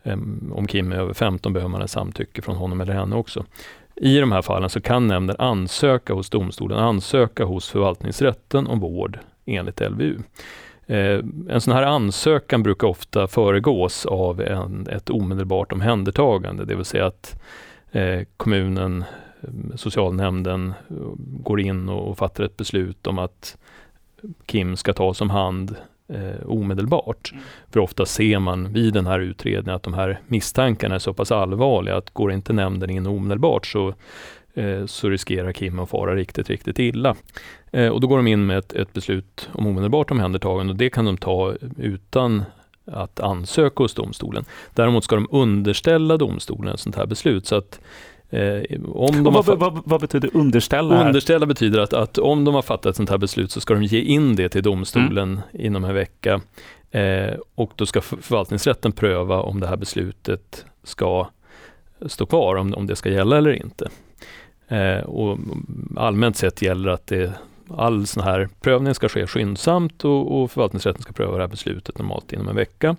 Eh, 0.03 0.19
om 0.53 0.67
Kim 0.67 0.93
är 0.93 0.97
över 0.97 1.15
15 1.15 1.53
behöver 1.53 1.71
man 1.71 1.83
ett 1.83 1.91
samtycke 1.91 2.43
från 2.43 2.57
honom 2.57 2.81
eller 2.81 2.93
henne 2.93 3.17
också. 3.17 3.45
I 3.97 4.19
de 4.19 4.33
här 4.33 4.43
fallen 4.43 4.71
så 4.71 4.81
kan 4.81 5.07
nämnden 5.07 5.37
ansöka 5.39 6.15
hos 6.15 6.31
domstolen, 6.31 6.79
ansöka 6.79 7.45
hos 7.45 7.69
förvaltningsrätten 7.69 8.67
om 8.67 8.81
vård 8.81 9.19
enligt 9.47 9.81
LVU. 9.81 10.19
Eh, 10.87 11.21
en 11.49 11.61
sån 11.61 11.75
här 11.75 11.83
ansökan 11.83 12.63
brukar 12.63 12.87
ofta 12.89 13.27
föregås 13.27 14.07
av 14.07 14.41
en, 14.41 14.87
ett 14.89 15.11
omedelbart 15.11 15.73
omhändertagande, 15.73 16.65
det 16.65 16.75
vill 16.75 16.85
säga 16.85 17.07
att 17.07 17.43
eh, 17.93 18.21
kommunen, 18.37 19.05
eh, 19.41 19.77
socialnämnden 19.77 20.75
går 21.19 21.61
in 21.61 21.89
och 21.89 22.19
fattar 22.19 22.45
ett 22.45 22.57
beslut 22.57 23.07
om 23.07 23.19
att 23.19 23.59
Kim 24.47 24.77
ska 24.77 24.93
tas 24.93 25.21
om 25.21 25.31
hand 25.31 25.77
eh, 26.09 26.47
omedelbart. 26.47 27.31
Mm. 27.33 27.45
För 27.71 27.81
ofta 27.81 28.07
ser 28.07 28.39
man 28.39 28.73
vid 28.73 28.95
den 28.95 29.07
här 29.07 29.21
utredningen 29.21 29.77
att 29.77 29.83
de 29.83 29.95
här 29.95 30.21
misstankarna 30.27 30.95
är 30.95 30.99
så 30.99 31.15
pass 31.15 31.33
allvarliga 31.33 31.97
att 31.97 32.11
går 32.11 32.33
inte 32.33 32.53
nämnden 32.53 32.91
in 32.91 33.07
omedelbart 33.07 33.67
så, 33.67 33.95
eh, 34.55 34.87
så 34.87 35.09
riskerar 35.09 35.53
Kim 35.53 35.79
att 35.79 35.91
fara 35.91 36.15
riktigt, 36.15 36.51
riktigt 36.51 36.79
illa. 36.79 37.17
Eh, 37.71 37.89
och 37.89 38.01
då 38.01 38.07
går 38.07 38.17
de 38.17 38.27
in 38.27 38.47
med 38.47 38.59
ett, 38.59 38.73
ett 38.73 38.93
beslut 38.93 39.49
om 39.53 39.67
omedelbart 39.67 40.11
omhändertagande 40.11 40.73
och 40.73 40.79
det 40.79 40.91
kan 40.91 41.05
de 41.05 41.17
ta 41.17 41.55
utan 41.77 42.45
att 42.85 43.21
ansöka 43.21 43.83
hos 43.83 43.95
domstolen. 43.95 44.45
Däremot 44.75 45.05
ska 45.05 45.15
de 45.15 45.29
underställa 45.31 46.17
domstolen 46.17 46.75
ett 46.75 46.81
sånt 46.81 46.97
här 46.97 47.07
beslut. 47.07 47.47
Så 47.47 47.57
att 47.57 47.81
om 48.89 49.25
de 49.25 49.35
vad, 49.35 49.47
vad, 49.47 49.81
vad 49.85 50.01
betyder 50.01 50.31
underställa? 50.37 50.97
här? 50.97 51.07
Underställa 51.07 51.47
betyder 51.47 51.79
att, 51.81 51.93
att 51.93 52.19
om 52.19 52.45
de 52.45 52.55
har 52.55 52.63
fattat 52.63 52.87
ett 52.87 52.97
sånt 52.97 53.11
här 53.11 53.19
beslut 53.19 53.51
så 53.51 53.61
ska 53.61 53.75
de 53.75 53.83
ge 53.85 54.01
in 54.01 54.37
det 54.37 54.49
till 54.49 54.63
domstolen 54.63 55.29
Mm. 55.53 55.67
inom 55.67 55.85
en 55.85 55.95
vecka. 55.95 56.41
Eh, 56.91 57.35
och 57.55 57.73
då 57.77 57.87
ska 57.87 58.01
för- 58.01 58.17
förvaltningsrätten 58.17 58.93
pröva 58.93 59.41
om 59.41 59.61
det 59.61 59.67
här 59.67 59.77
beslutet 59.77 60.65
ska 60.85 61.29
stå 62.07 62.27
kvar, 62.27 62.57
om, 62.57 62.75
om 62.75 62.87
det 62.87 62.97
ska 62.97 63.11
gälla 63.11 63.39
eller 63.39 63.53
inte. 63.53 63.89
Eh, 64.69 64.99
och 65.05 65.39
allmänt 65.97 66.37
sett 66.37 66.63
gäller 66.63 66.91
att 66.91 67.07
det, 67.07 67.33
all 67.77 68.07
sån 68.07 68.23
här 68.23 68.49
prövning 68.61 68.95
ska 68.95 69.09
ske 69.09 69.27
skyndsamt 69.27 70.05
och, 70.05 70.43
och 70.43 70.51
förvaltningsrätten 70.51 71.03
ska 71.03 71.13
pröva 71.13 71.37
det 71.37 71.43
här 71.43 71.49
beslutet 71.49 71.99
normalt 71.99 72.33
inom 72.33 72.49
en 72.49 72.57
vecka. 72.57 72.97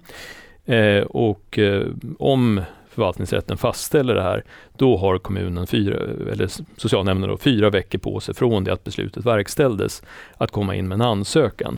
Eh, 0.65 1.03
och 1.03 1.59
eh, 1.59 1.87
om 2.19 2.61
förvaltningsrätten 2.97 3.57
fastställer 3.57 4.15
det 4.15 4.21
här, 4.21 4.43
då 4.77 4.97
har 4.97 5.17
kommunen 5.17 5.67
fyra, 5.67 5.95
eller 6.31 6.49
socialnämnden 6.77 7.29
då, 7.29 7.37
fyra 7.37 7.69
veckor 7.69 7.99
på 7.99 8.19
sig 8.19 8.35
från 8.35 8.63
det 8.63 8.73
att 8.73 8.83
beslutet 8.83 9.25
verkställdes 9.25 10.03
att 10.37 10.51
komma 10.51 10.75
in 10.75 10.87
med 10.87 10.95
en 10.95 11.01
ansökan. 11.01 11.77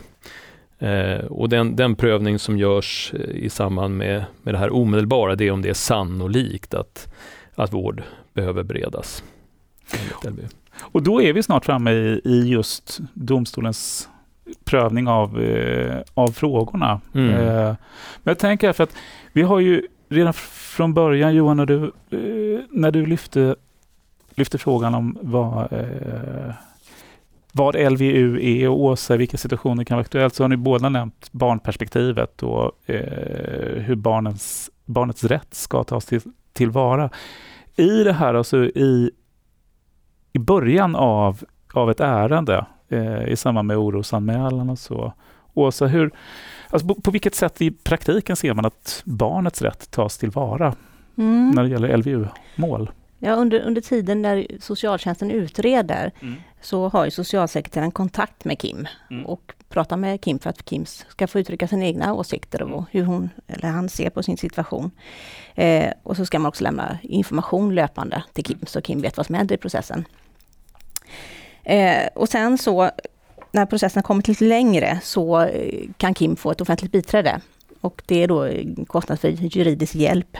Eh, 0.78 1.24
och 1.24 1.48
den, 1.48 1.76
den 1.76 1.94
prövning 1.94 2.38
som 2.38 2.58
görs 2.58 3.12
eh, 3.14 3.20
i 3.20 3.48
samband 3.50 3.96
med, 3.96 4.24
med 4.42 4.54
det 4.54 4.58
här 4.58 4.74
omedelbara, 4.74 5.34
det 5.34 5.44
är 5.44 5.50
om 5.50 5.62
det 5.62 5.68
är 5.68 5.74
sannolikt 5.74 6.74
att, 6.74 7.14
att 7.54 7.72
vård 7.72 8.02
behöver 8.32 8.62
beredas. 8.62 9.24
Och 10.78 11.02
då 11.02 11.22
är 11.22 11.32
vi 11.32 11.42
snart 11.42 11.64
framme 11.64 11.90
i, 11.92 12.20
i 12.24 12.48
just 12.48 13.00
domstolens 13.14 14.08
prövning 14.64 15.08
av, 15.08 15.40
eh, 15.40 15.98
av 16.14 16.28
frågorna. 16.28 17.00
Mm. 17.14 17.30
Eh, 17.30 17.74
men 18.22 18.30
jag 18.30 18.38
tänker 18.38 18.72
för 18.72 18.84
att 18.84 18.94
vi 19.32 19.42
har 19.42 19.60
ju 19.60 19.86
redan 20.10 20.32
från 20.32 20.94
början, 20.94 21.34
Johan, 21.34 21.56
när 21.56 21.66
du, 21.66 21.84
eh, 22.10 22.60
när 22.70 22.90
du 22.90 23.06
lyfte, 23.06 23.56
lyfte 24.34 24.58
frågan 24.58 24.94
om 24.94 25.18
vad, 25.22 25.72
eh, 25.72 26.54
vad 27.52 27.92
LVU 27.92 28.36
är 28.36 28.40
e 28.40 28.68
och 28.68 28.80
Åsa, 28.80 29.14
i 29.14 29.16
vilka 29.16 29.36
situationer 29.36 29.84
kan 29.84 29.94
vara 29.94 30.00
aktuellt, 30.00 30.34
så 30.34 30.44
har 30.44 30.48
ni 30.48 30.56
båda 30.56 30.88
nämnt 30.88 31.32
barnperspektivet 31.32 32.42
och 32.42 32.90
eh, 32.90 33.82
hur 33.82 33.94
barnens, 33.94 34.70
barnets 34.84 35.24
rätt 35.24 35.54
ska 35.54 35.84
tas 35.84 36.06
till, 36.06 36.20
tillvara. 36.52 37.10
I 37.76 38.04
det 38.04 38.12
här, 38.12 38.34
alltså 38.34 38.64
i, 38.64 39.10
i 40.32 40.38
början 40.38 40.96
av, 40.96 41.44
av 41.74 41.90
ett 41.90 42.00
ärende, 42.00 42.66
eh, 42.88 43.28
i 43.28 43.36
samband 43.36 43.68
med 43.68 43.76
orosanmälan 43.76 44.70
och 44.70 44.78
så. 44.78 45.12
Åsa, 45.54 45.86
hur, 45.86 46.10
alltså 46.70 46.88
på, 46.88 46.94
på, 46.94 47.10
vilket 47.10 47.34
sätt 47.34 47.62
i 47.62 47.70
praktiken 47.70 48.36
ser 48.36 48.54
man 48.54 48.66
att 48.66 49.02
barnets 49.04 49.62
rätt 49.62 49.90
tas 49.90 50.18
tillvara 50.18 50.74
mm. 51.18 51.50
när 51.50 51.62
det 51.62 51.68
gäller 51.68 51.96
LVU-mål? 51.96 52.90
Ja, 53.18 53.32
under, 53.34 53.60
under 53.60 53.80
tiden 53.80 54.22
när 54.22 54.46
socialtjänsten 54.60 55.30
utreder 55.30 56.12
mm. 56.20 56.34
så 56.60 56.88
har 56.88 57.04
ju 57.04 57.10
socialsekreteraren 57.10 57.90
kontakt 57.90 58.44
med 58.44 58.58
Kim 58.58 58.88
mm. 59.10 59.26
och 59.26 59.52
pratar 59.68 59.96
med 59.96 60.20
Kim 60.20 60.38
för 60.38 60.50
att 60.50 60.64
Kim 60.64 60.86
ska 60.86 61.26
få 61.26 61.40
uttrycka 61.40 61.68
sina 61.68 61.84
egna 61.84 62.14
åsikter 62.14 62.62
och 62.62 62.68
mm. 62.68 62.84
hur 62.90 63.04
hon 63.04 63.30
eller 63.46 63.68
han 63.68 63.88
ser 63.88 64.10
på 64.10 64.22
sin 64.22 64.36
situation. 64.36 64.90
Eh, 65.54 65.92
och 66.02 66.16
så 66.16 66.26
ska 66.26 66.38
man 66.38 66.48
också 66.48 66.64
lämna 66.64 66.98
information 67.02 67.74
löpande 67.74 68.22
till 68.32 68.44
Kim 68.44 68.58
så 68.66 68.80
Kim 68.80 69.00
vet 69.00 69.16
vad 69.16 69.26
som 69.26 69.34
händer 69.34 69.54
i 69.54 69.58
processen. 69.58 70.04
Eh, 71.64 72.06
och 72.14 72.28
sen 72.28 72.58
så 72.58 72.90
när 73.52 73.66
processen 73.66 74.02
kommit 74.02 74.28
lite 74.28 74.44
längre 74.44 75.00
så 75.02 75.40
eh, 75.40 75.88
kan 75.96 76.14
Kim 76.14 76.36
få 76.36 76.50
ett 76.50 76.60
offentligt 76.60 76.92
biträde. 76.92 77.40
Och 77.80 78.02
det 78.06 78.22
är 78.22 78.28
då 78.28 78.44
eh, 78.44 78.66
kostnadsfri 78.86 79.48
juridisk 79.52 79.94
hjälp. 79.94 80.36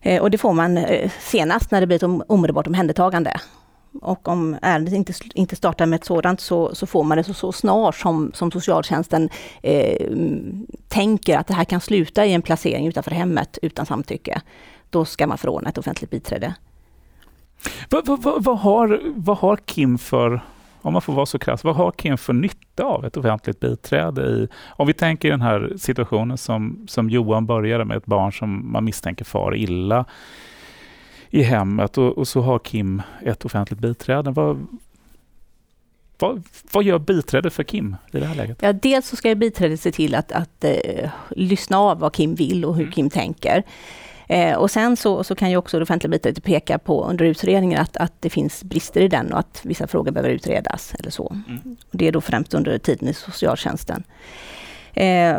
Eh, 0.00 0.22
och 0.22 0.30
det 0.30 0.38
får 0.38 0.52
man 0.52 0.84
senast 1.20 1.70
när 1.70 1.80
det 1.80 1.86
blir 1.86 1.96
ett 1.96 2.24
omedelbart 2.28 2.66
omhändertagande. 2.66 3.40
Och 4.02 4.28
om 4.28 4.56
ärendet 4.62 4.94
inte, 4.94 5.12
inte 5.34 5.56
startar 5.56 5.86
med 5.86 5.96
ett 5.96 6.04
sådant 6.04 6.40
så, 6.40 6.74
så 6.74 6.86
får 6.86 7.04
man 7.04 7.18
det 7.18 7.24
så, 7.24 7.34
så 7.34 7.52
snart 7.52 7.94
som, 7.94 8.32
som 8.34 8.50
socialtjänsten 8.50 9.28
eh, 9.62 10.08
tänker 10.88 11.38
att 11.38 11.46
det 11.46 11.54
här 11.54 11.64
kan 11.64 11.80
sluta 11.80 12.26
i 12.26 12.32
en 12.32 12.42
placering 12.42 12.86
utanför 12.86 13.10
hemmet 13.10 13.58
utan 13.62 13.86
samtycke. 13.86 14.40
Då 14.90 15.04
ska 15.04 15.26
man 15.26 15.38
förordna 15.38 15.68
ett 15.68 15.78
offentligt 15.78 16.10
biträde. 16.10 16.54
Vad, 17.90 18.06
vad, 18.06 18.44
vad, 18.44 18.58
har, 18.58 19.00
vad 19.14 19.38
har 19.38 19.56
Kim 19.56 19.98
för, 19.98 20.44
om 20.84 20.92
man 20.92 21.02
får 21.02 21.12
vara 21.12 21.26
så 21.26 21.38
krass, 21.38 21.64
vad 21.64 21.76
har 21.76 21.92
Kim 21.92 22.18
för 22.18 22.32
nytta 22.32 22.84
av 22.84 23.04
ett 23.04 23.16
offentligt 23.16 23.60
biträde 23.60 24.22
i, 24.22 24.48
om 24.68 24.86
vi 24.86 24.92
tänker 24.92 25.30
den 25.30 25.42
här 25.42 25.72
situationen 25.76 26.38
som, 26.38 26.86
som 26.88 27.10
Johan 27.10 27.46
började 27.46 27.84
med 27.84 27.96
ett 27.96 28.06
barn 28.06 28.32
som 28.32 28.72
man 28.72 28.84
misstänker 28.84 29.24
far 29.24 29.56
illa 29.56 30.04
i 31.30 31.42
hemmet 31.42 31.98
och, 31.98 32.18
och 32.18 32.28
så 32.28 32.40
har 32.40 32.58
Kim 32.58 33.02
ett 33.22 33.44
offentligt 33.44 33.80
biträde. 33.80 34.30
Vad, 34.30 34.66
vad, 36.18 36.42
vad, 36.72 36.84
gör 36.84 36.98
biträdet 36.98 37.52
för 37.52 37.62
Kim 37.62 37.96
i 38.12 38.20
det 38.20 38.26
här 38.26 38.34
läget? 38.34 38.58
Ja, 38.62 38.72
dels 38.72 39.08
så 39.08 39.16
ska 39.16 39.34
biträdet 39.34 39.80
se 39.80 39.92
till 39.92 40.14
att, 40.14 40.32
att 40.32 40.64
uh, 40.64 41.08
lyssna 41.30 41.78
av 41.78 41.98
vad 41.98 42.12
Kim 42.12 42.34
vill 42.34 42.64
och 42.64 42.74
hur 42.74 42.82
mm. 42.82 42.92
Kim 42.92 43.10
tänker. 43.10 43.62
Eh, 44.28 44.56
och 44.56 44.70
sen 44.70 44.96
så, 44.96 45.24
så 45.24 45.34
kan 45.34 45.50
ju 45.50 45.56
också 45.56 45.78
det 45.78 45.82
offentliga 45.82 46.10
biträdet 46.10 46.44
peka 46.44 46.78
på 46.78 47.04
under 47.04 47.24
utredningen 47.24 47.80
att, 47.80 47.96
att 47.96 48.12
det 48.20 48.30
finns 48.30 48.64
brister 48.64 49.00
i 49.00 49.08
den 49.08 49.32
och 49.32 49.38
att 49.38 49.60
vissa 49.62 49.86
frågor 49.86 50.12
behöver 50.12 50.30
utredas 50.30 50.94
eller 50.98 51.10
så. 51.10 51.36
Mm. 51.48 51.76
Det 51.90 52.08
är 52.08 52.12
då 52.12 52.20
främst 52.20 52.54
under 52.54 52.78
tiden 52.78 53.08
i 53.08 53.14
socialtjänsten. 53.14 54.04
Eh, 54.92 55.38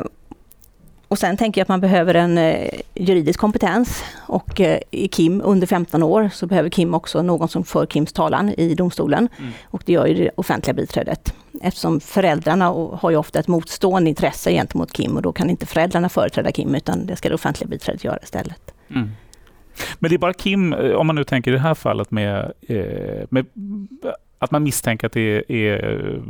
och 1.07 1.19
sen 1.19 1.37
tänker 1.37 1.61
jag 1.61 1.63
att 1.63 1.69
man 1.69 1.81
behöver 1.81 2.13
en 2.13 2.37
eh, 2.37 2.69
juridisk 2.93 3.39
kompetens 3.39 4.03
och 4.27 4.61
eh, 4.61 4.79
i 4.91 5.07
Kim 5.07 5.41
under 5.45 5.67
15 5.67 6.03
år 6.03 6.29
så 6.33 6.47
behöver 6.47 6.69
Kim 6.69 6.93
också 6.93 7.21
någon 7.21 7.47
som 7.47 7.63
för 7.63 7.85
Kims 7.85 8.13
talan 8.13 8.49
i 8.49 8.75
domstolen. 8.75 9.29
Mm. 9.39 9.51
Och 9.63 9.83
det 9.85 9.93
gör 9.93 10.05
ju 10.05 10.13
det 10.13 10.31
offentliga 10.35 10.73
biträdet. 10.73 11.33
Eftersom 11.61 11.99
föräldrarna 11.99 12.65
har 12.93 13.09
ju 13.09 13.17
ofta 13.17 13.39
ett 13.39 13.47
motstående 13.47 14.09
intresse 14.09 14.51
gentemot 14.51 14.93
Kim 14.93 15.15
och 15.15 15.21
då 15.21 15.33
kan 15.33 15.49
inte 15.49 15.65
föräldrarna 15.65 16.09
företräda 16.09 16.51
Kim 16.51 16.75
utan 16.75 17.05
det 17.05 17.15
ska 17.15 17.29
det 17.29 17.35
offentliga 17.35 17.67
biträdet 17.67 18.03
göra 18.03 18.19
istället. 18.23 18.74
Mm. 18.89 19.09
Men 19.99 20.09
det 20.09 20.15
är 20.15 20.17
bara 20.17 20.33
Kim, 20.33 20.73
eh, 20.73 20.91
om 20.91 21.07
man 21.07 21.15
nu 21.15 21.23
tänker 21.23 21.51
i 21.51 21.53
det 21.53 21.59
här 21.59 21.73
fallet 21.73 22.11
med, 22.11 22.53
eh, 22.61 23.25
med 23.29 23.45
att 24.39 24.51
man 24.51 24.63
misstänker 24.63 25.07
att 25.07 25.13
det 25.13 25.51
är 25.51 26.21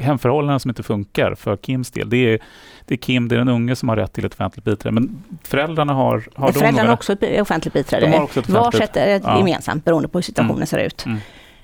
hemförhållanden 0.00 0.60
som 0.60 0.68
inte 0.68 0.82
funkar 0.82 1.34
för 1.34 1.56
Kims 1.56 1.90
del. 1.90 2.10
Det 2.10 2.16
är, 2.16 2.38
det 2.84 2.94
är 2.94 2.98
Kim, 2.98 3.28
det 3.28 3.34
är 3.34 3.38
den 3.38 3.48
unge 3.48 3.76
som 3.76 3.88
har 3.88 3.96
rätt 3.96 4.12
till 4.12 4.24
ett 4.24 4.32
offentligt 4.32 4.64
biträde. 4.64 4.94
Men 4.94 5.24
föräldrarna 5.42 5.92
har... 5.92 6.24
har 6.34 6.52
föräldrarna 6.52 6.88
har 6.88 6.94
också 6.94 7.12
ett 7.12 7.40
offentligt 7.40 7.74
biträde. 7.74 8.06
De 8.06 8.12
har 8.12 8.22
också 8.22 8.40
ett 8.40 8.48
Varsitt 8.48 8.96
ett 8.96 9.22
ja. 9.24 9.38
gemensamt 9.38 9.84
beroende 9.84 10.08
på 10.08 10.18
hur 10.18 10.22
situationen 10.22 10.56
mm. 10.56 10.66
ser 10.66 10.78
ut. 10.78 11.06
Mm. 11.06 11.18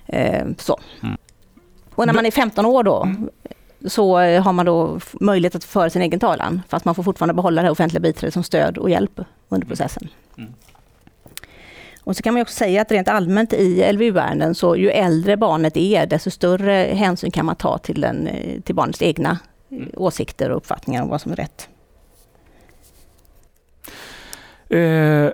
Eh, 0.06 0.56
så. 0.59 0.80
Mm. 1.02 1.16
Och 1.95 2.06
när 2.06 2.14
man 2.14 2.26
är 2.26 2.30
15 2.30 2.66
år 2.66 2.83
då 2.83 3.02
mm. 3.02 3.28
Så 3.87 4.16
har 4.19 4.52
man 4.52 4.66
då 4.66 5.00
möjlighet 5.12 5.55
att 5.55 5.64
föra 5.64 5.90
sin 5.90 6.02
egen 6.02 6.21
talan. 6.21 6.62
Fast 6.69 6.85
man 6.85 6.95
får 6.95 7.02
fortfarande 7.02 7.35
behålla 7.35 7.62
det 7.62 7.71
offentliga 7.71 8.00
biträdet 8.00 8.35
som 8.35 8.43
stöd 8.43 8.78
och 8.78 8.90
hjälp 8.90 9.21
under 9.49 9.66
processen. 9.66 10.09
Mm. 10.38 10.50
Och 12.07 12.16
så 12.16 12.23
kan 12.23 12.35
man 12.35 12.43
också 12.43 12.55
säga 12.55 12.83
att 12.83 12.93
rent 12.93 13.09
allmänt 13.09 13.52
i 13.52 13.93
LVU-ärenden 13.93 14.55
så 14.55 14.76
ju 14.76 14.90
äldre 14.90 15.37
barnet 15.37 15.76
är 15.76 16.07
desto 16.07 16.31
större 16.31 16.73
hänsyn 16.73 17.31
kan 17.31 17.47
man 17.47 17.57
ta 17.57 17.78
till, 17.78 18.00
den, 18.00 18.28
till 18.64 18.75
barnets 18.75 19.02
egna 19.02 19.38
mm. 19.71 19.90
åsikter 19.97 20.50
och 20.50 20.57
uppfattningar 20.57 21.02
om 21.02 21.09
vad 21.09 21.21
som 21.21 21.33
är 21.33 21.37
rätt. 21.37 21.69
Eh, 24.69 25.33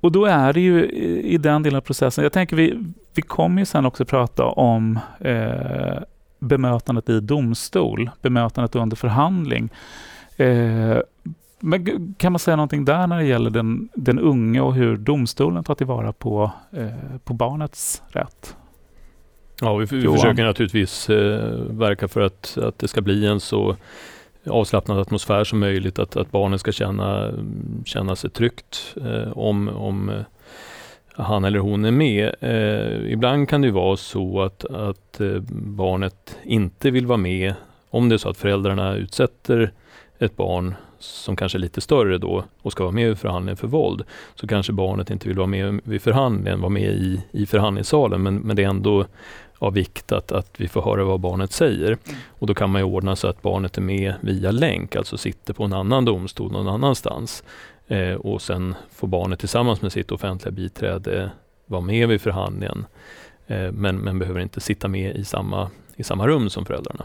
och 0.00 0.12
då 0.12 0.24
är 0.24 0.52
det 0.52 0.60
ju 0.60 0.86
i 1.20 1.38
den 1.38 1.62
delen 1.62 1.76
av 1.76 1.80
processen, 1.80 2.24
jag 2.24 2.32
tänker 2.32 2.56
vi, 2.56 2.78
vi 3.14 3.22
kommer 3.22 3.62
ju 3.62 3.66
sen 3.66 3.86
också 3.86 4.04
prata 4.04 4.44
om 4.44 4.98
eh, 5.20 5.98
bemötandet 6.40 7.08
i 7.08 7.20
domstol, 7.20 8.10
bemötandet 8.22 8.76
under 8.76 8.96
förhandling. 8.96 9.70
Eh, 10.36 10.98
men 11.60 12.14
kan 12.18 12.32
man 12.32 12.38
säga 12.38 12.56
någonting 12.56 12.84
där 12.84 13.06
när 13.06 13.18
det 13.18 13.24
gäller 13.24 13.50
den, 13.50 13.88
den 13.94 14.18
unge 14.18 14.60
och 14.60 14.74
hur 14.74 14.96
domstolen 14.96 15.64
tar 15.64 15.74
tillvara 15.74 16.12
på, 16.12 16.50
eh, 16.72 17.18
på 17.24 17.34
barnets 17.34 18.02
rätt? 18.08 18.56
Ja, 19.60 19.76
vi, 19.76 19.84
vi 19.84 20.02
försöker 20.02 20.44
naturligtvis 20.44 21.10
eh, 21.10 21.54
verka 21.70 22.08
för 22.08 22.20
att, 22.20 22.58
att 22.58 22.78
det 22.78 22.88
ska 22.88 23.00
bli 23.00 23.26
en 23.26 23.40
så 23.40 23.76
avslappnad 24.46 24.98
atmosfär 24.98 25.44
som 25.44 25.58
möjligt, 25.58 25.98
att, 25.98 26.16
att 26.16 26.30
barnen 26.30 26.58
ska 26.58 26.72
känna, 26.72 27.30
känna 27.84 28.16
sig 28.16 28.30
tryggt 28.30 28.96
eh, 29.04 29.32
om, 29.32 29.68
om 29.68 30.08
eh, 30.08 30.22
han 31.14 31.44
eller 31.44 31.58
hon 31.58 31.84
är 31.84 31.90
med. 31.90 32.34
Eh, 32.40 33.12
ibland 33.12 33.48
kan 33.48 33.60
det 33.60 33.70
vara 33.70 33.96
så 33.96 34.42
att, 34.42 34.64
att 34.64 35.20
eh, 35.20 35.40
barnet 35.52 36.38
inte 36.44 36.90
vill 36.90 37.06
vara 37.06 37.18
med 37.18 37.54
om 37.90 38.08
det 38.08 38.14
är 38.14 38.18
så 38.18 38.28
att 38.28 38.36
föräldrarna 38.36 38.94
utsätter 38.94 39.72
ett 40.18 40.36
barn 40.36 40.74
som 40.98 41.36
kanske 41.36 41.58
är 41.58 41.60
lite 41.60 41.80
större 41.80 42.18
då 42.18 42.44
och 42.62 42.72
ska 42.72 42.84
vara 42.84 42.92
med 42.92 43.10
i 43.10 43.14
förhandlingen 43.14 43.56
för 43.56 43.68
våld, 43.68 44.02
så 44.34 44.46
kanske 44.46 44.72
barnet 44.72 45.10
inte 45.10 45.28
vill 45.28 45.36
vara 45.36 45.46
med 45.46 45.80
vid 45.84 46.02
förhandlingen, 46.02 46.60
vara 46.60 46.70
med 46.70 46.90
i, 46.90 47.22
i 47.30 47.46
förhandlingssalen, 47.46 48.22
men, 48.22 48.36
men 48.36 48.56
det 48.56 48.64
är 48.64 48.68
ändå 48.68 49.06
av 49.58 49.72
vikt 49.72 50.12
att, 50.12 50.32
att 50.32 50.50
vi 50.56 50.68
får 50.68 50.82
höra 50.82 51.04
vad 51.04 51.20
barnet 51.20 51.52
säger. 51.52 51.98
Och 52.26 52.46
då 52.46 52.54
kan 52.54 52.70
man 52.70 52.80
ju 52.80 52.84
ordna 52.84 53.16
så 53.16 53.28
att 53.28 53.42
barnet 53.42 53.78
är 53.78 53.82
med 53.82 54.14
via 54.20 54.50
länk, 54.50 54.96
alltså 54.96 55.18
sitter 55.18 55.54
på 55.54 55.64
en 55.64 55.72
annan 55.72 56.04
domstol 56.04 56.52
någon 56.52 56.68
annanstans. 56.68 57.44
Eh, 57.90 58.14
och 58.14 58.42
sen 58.42 58.74
får 58.90 59.08
barnet 59.08 59.38
tillsammans 59.38 59.82
med 59.82 59.92
sitt 59.92 60.12
offentliga 60.12 60.52
biträde 60.52 61.30
vara 61.66 61.80
med 61.80 62.08
vid 62.08 62.20
förhandlingen, 62.20 62.84
eh, 63.46 63.72
men, 63.72 63.96
men 63.96 64.18
behöver 64.18 64.40
inte 64.40 64.60
sitta 64.60 64.88
med 64.88 65.16
i 65.16 65.24
samma, 65.24 65.70
i 65.96 66.04
samma 66.04 66.26
rum 66.26 66.50
som 66.50 66.64
föräldrarna. 66.64 67.04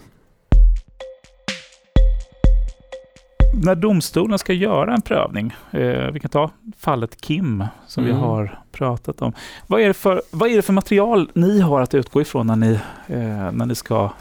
när 3.63 3.75
domstolen 3.75 4.39
ska 4.39 4.53
göra 4.53 4.93
en 4.93 5.01
prövning, 5.01 5.55
eh, 5.71 6.11
vi 6.11 6.19
kan 6.19 6.29
ta 6.29 6.51
fallet 6.77 7.21
Kim 7.21 7.63
som 7.87 8.03
mm. 8.03 8.15
vi 8.15 8.21
har 8.21 8.59
pratat 8.71 9.21
om. 9.21 9.33
Vad 9.67 9.81
är, 9.81 9.87
det 9.87 9.93
för, 9.93 10.21
vad 10.31 10.49
är 10.49 10.55
det 10.55 10.61
för 10.61 10.73
material 10.73 11.29
ni 11.33 11.59
har 11.59 11.81
att 11.81 11.93
utgå 11.93 12.21
ifrån 12.21 12.47
när 12.47 12.55
ni, 12.55 12.71
eh, 13.07 13.51
när 13.51 13.65
ni 13.65 13.75
ska, 13.75 14.11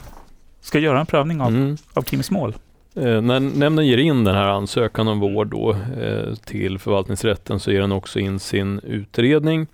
ska 0.61 0.79
göra 0.79 1.01
en 1.01 1.07
prövning 1.07 1.41
av, 1.41 1.49
mm. 1.49 1.77
av 1.95 2.03
Kims 2.03 2.31
mål? 2.31 2.55
Eh, 2.97 3.21
när 3.21 3.41
nämnden 3.41 3.87
ger 3.87 3.99
in 3.99 4.25
den 4.25 4.35
här 4.35 4.49
ansökan 4.49 5.09
om 5.09 5.21
vård 5.21 5.49
då, 5.49 5.77
eh, 6.01 6.35
till 6.35 6.79
förvaltningsrätten 6.79 7.61
så 7.61 7.73
ger 7.73 7.81
den 7.81 7.93
också 7.93 8.19
in 8.19 8.39
sin 8.39 8.79
utredning. 8.79 9.67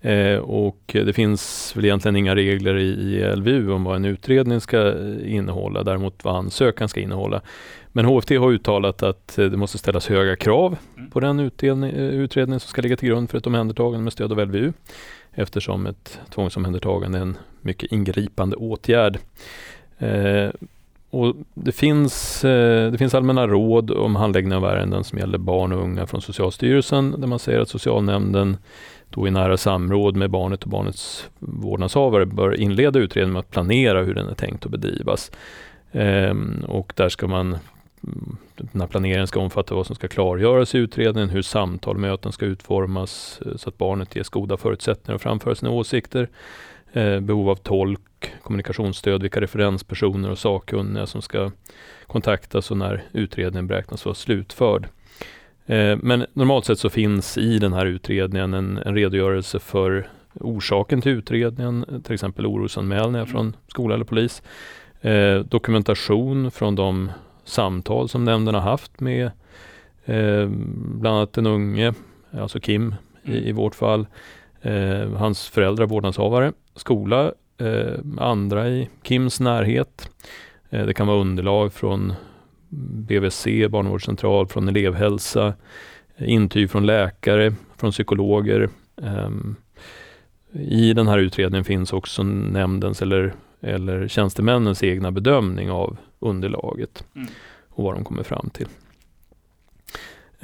Eh, 0.00 0.36
och 0.36 0.80
det 0.92 1.12
finns 1.12 1.72
väl 1.76 1.84
egentligen 1.84 2.16
inga 2.16 2.34
regler 2.34 2.76
i, 2.76 2.88
i 2.88 3.36
LVU 3.36 3.72
om 3.72 3.84
vad 3.84 3.96
en 3.96 4.04
utredning 4.04 4.60
ska 4.60 4.94
innehålla, 5.24 5.82
däremot 5.82 6.24
vad 6.24 6.36
ansökan 6.36 6.88
ska 6.88 7.00
innehålla. 7.00 7.40
Men 7.92 8.04
HFT 8.04 8.30
har 8.30 8.50
uttalat 8.50 9.02
att 9.02 9.36
det 9.36 9.56
måste 9.56 9.78
ställas 9.78 10.08
höga 10.08 10.36
krav 10.36 10.76
mm. 10.96 11.10
på 11.10 11.20
den 11.20 11.40
utredning, 11.40 11.90
utredning 11.92 12.60
som 12.60 12.68
ska 12.68 12.82
ligga 12.82 12.96
till 12.96 13.08
grund 13.08 13.30
för 13.30 13.38
ett 13.38 13.46
omhändertagande 13.46 14.04
med 14.04 14.12
stöd 14.12 14.32
av 14.32 14.38
LVU 14.38 14.72
eftersom 15.32 15.86
ett 15.86 16.20
tvångsomhändertagande 16.34 17.18
är 17.18 17.22
en 17.22 17.36
mycket 17.60 17.92
ingripande 17.92 18.56
åtgärd. 18.56 19.18
Eh, 19.98 20.50
och 21.20 21.36
det, 21.54 21.72
finns, 21.72 22.44
eh, 22.44 22.90
det 22.92 22.98
finns 22.98 23.14
allmänna 23.14 23.46
råd 23.46 23.90
om 23.90 24.16
handläggning 24.16 24.54
av 24.54 24.64
ärenden 24.64 25.04
som 25.04 25.18
gäller 25.18 25.38
barn 25.38 25.72
och 25.72 25.82
unga 25.82 26.06
från 26.06 26.22
Socialstyrelsen 26.22 27.20
där 27.20 27.26
man 27.26 27.38
säger 27.38 27.60
att 27.60 27.68
socialnämnden 27.68 28.56
då 29.10 29.28
i 29.28 29.30
nära 29.30 29.56
samråd 29.56 30.16
med 30.16 30.30
barnet 30.30 30.62
och 30.62 30.70
barnets 30.70 31.28
vårdnadshavare 31.38 32.26
bör 32.26 32.60
inleda 32.60 32.98
utredningen 32.98 33.32
med 33.32 33.40
att 33.40 33.50
planera 33.50 34.02
hur 34.02 34.14
den 34.14 34.28
är 34.28 34.34
tänkt 34.34 34.64
att 34.64 34.70
bedrivas. 34.70 35.30
Ehm, 35.92 36.64
och 36.68 36.92
där 36.96 37.08
ska 37.08 37.26
man 37.26 37.46
mm, 37.46 38.36
den 38.56 38.80
här 38.80 38.88
planeringen 38.88 39.26
ska 39.26 39.40
omfatta 39.40 39.74
vad 39.74 39.86
som 39.86 39.96
ska 39.96 40.08
klargöras 40.08 40.74
i 40.74 40.78
utredningen, 40.78 41.30
hur 41.30 41.42
samtal, 41.42 41.94
och 41.94 42.00
möten 42.00 42.32
ska 42.32 42.46
utformas 42.46 43.40
eh, 43.46 43.56
så 43.56 43.68
att 43.68 43.78
barnet 43.78 44.16
ges 44.16 44.28
goda 44.28 44.56
förutsättningar 44.56 45.16
att 45.16 45.22
framföra 45.22 45.54
sina 45.54 45.70
åsikter. 45.70 46.28
Eh, 46.92 47.20
behov 47.20 47.50
av 47.50 47.56
tolk, 47.56 48.00
kommunikationsstöd, 48.42 49.22
vilka 49.22 49.40
referenspersoner 49.40 50.30
och 50.30 50.38
sakkunniga 50.38 51.06
som 51.06 51.22
ska 51.22 51.50
kontaktas 52.06 52.70
och 52.70 52.76
när 52.76 53.02
utredningen 53.12 53.66
beräknas 53.66 54.04
vara 54.04 54.14
slutförd. 54.14 54.88
Eh, 55.66 55.98
men 56.02 56.26
normalt 56.32 56.64
sett 56.64 56.78
så 56.78 56.90
finns 56.90 57.38
i 57.38 57.58
den 57.58 57.72
här 57.72 57.86
utredningen 57.86 58.54
en, 58.54 58.78
en 58.78 58.94
redogörelse 58.94 59.58
för 59.58 60.08
orsaken 60.40 61.00
till 61.00 61.12
utredningen, 61.12 62.02
till 62.04 62.14
exempel 62.14 62.46
orosanmälningar 62.46 63.18
mm. 63.18 63.26
från 63.32 63.56
skola 63.68 63.94
eller 63.94 64.04
polis. 64.04 64.42
Eh, 65.00 65.38
dokumentation 65.38 66.50
från 66.50 66.74
de 66.74 67.10
samtal 67.44 68.08
som 68.08 68.24
nämnden 68.24 68.54
har 68.54 68.62
haft 68.62 69.00
med 69.00 69.30
eh, 70.04 70.48
bland 70.74 71.16
annat 71.16 71.32
den 71.32 71.46
unge, 71.46 71.94
alltså 72.30 72.60
Kim 72.60 72.94
mm. 73.24 73.36
i, 73.36 73.48
i, 73.48 73.52
vårt 73.52 73.74
fall, 73.74 74.06
eh, 74.62 75.12
hans 75.12 75.48
föräldrar, 75.48 75.86
vårdnadshavare, 75.86 76.52
skola, 76.74 77.32
andra 78.18 78.68
i 78.68 78.88
Kims 79.02 79.40
närhet. 79.40 80.10
Eh, 80.70 80.86
det 80.86 80.94
kan 80.94 81.06
vara 81.06 81.20
underlag 81.20 81.72
från 81.72 82.12
BVC, 82.68 83.46
barnavårdscentral, 83.70 84.46
från 84.46 84.68
elevhälsa, 84.68 85.54
intyg 86.18 86.70
från 86.70 86.86
läkare, 86.86 87.54
från 87.76 87.90
psykologer. 87.90 88.68
Ehm, 89.02 89.56
I 90.52 90.92
den 90.92 91.08
här 91.08 91.18
utredningen 91.18 91.64
finns 91.64 91.92
också 91.92 92.22
nämndens 92.22 93.02
eller, 93.02 93.34
eller 93.60 94.08
tjänstemännens 94.08 94.82
egna 94.82 95.10
bedömning 95.10 95.70
av 95.70 95.96
underlaget 96.18 97.04
mm. 97.14 97.28
och 97.68 97.84
vad 97.84 97.94
de 97.94 98.04
kommer 98.04 98.22
fram 98.22 98.50
till. 98.50 98.68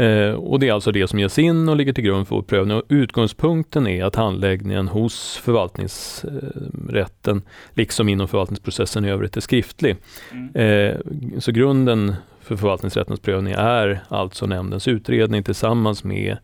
Eh, 0.02 0.34
och 0.34 0.60
Det 0.60 0.68
är 0.68 0.72
alltså 0.72 0.92
det 0.92 1.08
som 1.08 1.18
ges 1.18 1.38
in 1.38 1.68
och 1.68 1.76
ligger 1.76 1.92
till 1.92 2.04
grund 2.04 2.28
för 2.28 2.34
vår 2.34 2.42
prövning. 2.42 2.76
Och 2.76 2.82
utgångspunkten 2.88 3.86
är 3.86 4.04
att 4.04 4.16
handläggningen 4.16 4.88
hos 4.88 5.36
förvaltningsrätten, 5.36 7.42
liksom 7.70 8.08
inom 8.08 8.28
förvaltningsprocessen 8.28 9.04
i 9.04 9.10
övrigt, 9.10 9.36
är 9.36 9.40
skriftlig. 9.40 9.96
Mm. 10.30 10.54
Eh, 10.54 10.96
så 11.38 11.52
grunden 11.52 12.14
för 12.40 12.56
förvaltningsrättens 12.56 13.20
prövning 13.20 13.54
är 13.56 14.00
alltså 14.08 14.46
nämndens 14.46 14.88
utredning 14.88 15.42
tillsammans 15.42 16.04
med 16.04 16.36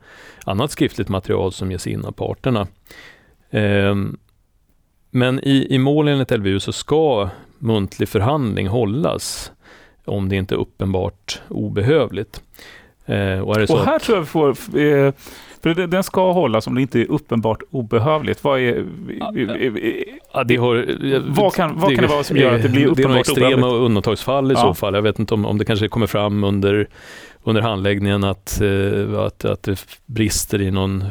annat 0.45 0.71
skriftligt 0.71 1.09
material 1.09 1.53
som 1.53 1.71
ges 1.71 1.87
in 1.87 2.05
av 2.05 2.12
parterna. 2.12 2.67
Eh, 3.50 3.95
men 5.11 5.45
i, 5.45 5.67
i 5.71 5.79
mål 5.79 6.09
enligt 6.09 6.31
LVU 6.31 6.61
så 6.61 6.73
ska 6.73 7.29
muntlig 7.59 8.09
förhandling 8.09 8.67
hållas 8.67 9.53
om 10.05 10.29
det 10.29 10.37
inte 10.37 10.55
är 10.55 10.59
uppenbart 10.59 11.42
obehövligt. 11.49 12.42
Eh, 13.09 13.40
och, 13.40 13.71
och 13.71 13.85
här 13.85 13.99
tror 13.99 14.16
jag 14.16 14.23
vi 14.23 14.27
får, 14.27 14.49
eh, 14.49 15.12
för 15.62 15.87
den 15.87 16.03
ska 16.03 16.33
hållas 16.33 16.66
om 16.66 16.75
det 16.75 16.83
inte 16.83 17.01
är 17.01 17.11
uppenbart 17.11 17.62
obehövligt. 17.71 18.44
Vad, 18.44 18.61
är, 18.61 18.85
ja, 20.33 20.44
det 20.44 20.57
har, 20.57 20.87
vad, 21.35 21.55
kan, 21.55 21.81
vad 21.81 21.90
det, 21.90 21.94
kan 21.94 22.03
det 22.03 22.11
vara 22.11 22.25
som 22.25 22.37
gör 22.37 22.55
att 22.55 22.62
det 22.62 22.68
blir 22.68 22.87
uppenbart 22.87 23.29
obehövligt? 23.29 23.35
Det 23.35 23.42
är 23.42 23.51
några 23.51 23.61
extrema 23.61 23.85
undantagsfall 23.87 24.51
i 24.51 24.55
ja. 24.55 24.61
så 24.61 24.75
fall. 24.75 24.94
Jag 24.94 25.03
vet 25.03 25.18
inte 25.18 25.35
om, 25.35 25.47
om 25.47 25.59
det 25.59 25.64
kanske 25.64 25.88
kommer 25.88 26.07
fram 26.07 26.44
under 26.44 26.88
under 27.49 27.62
handläggningen 27.62 28.25
att, 28.25 28.61
eh, 28.61 29.21
att, 29.21 29.44
att 29.44 29.62
det 29.62 29.87
brister 30.07 30.61
i 30.61 30.71
någon 30.71 31.05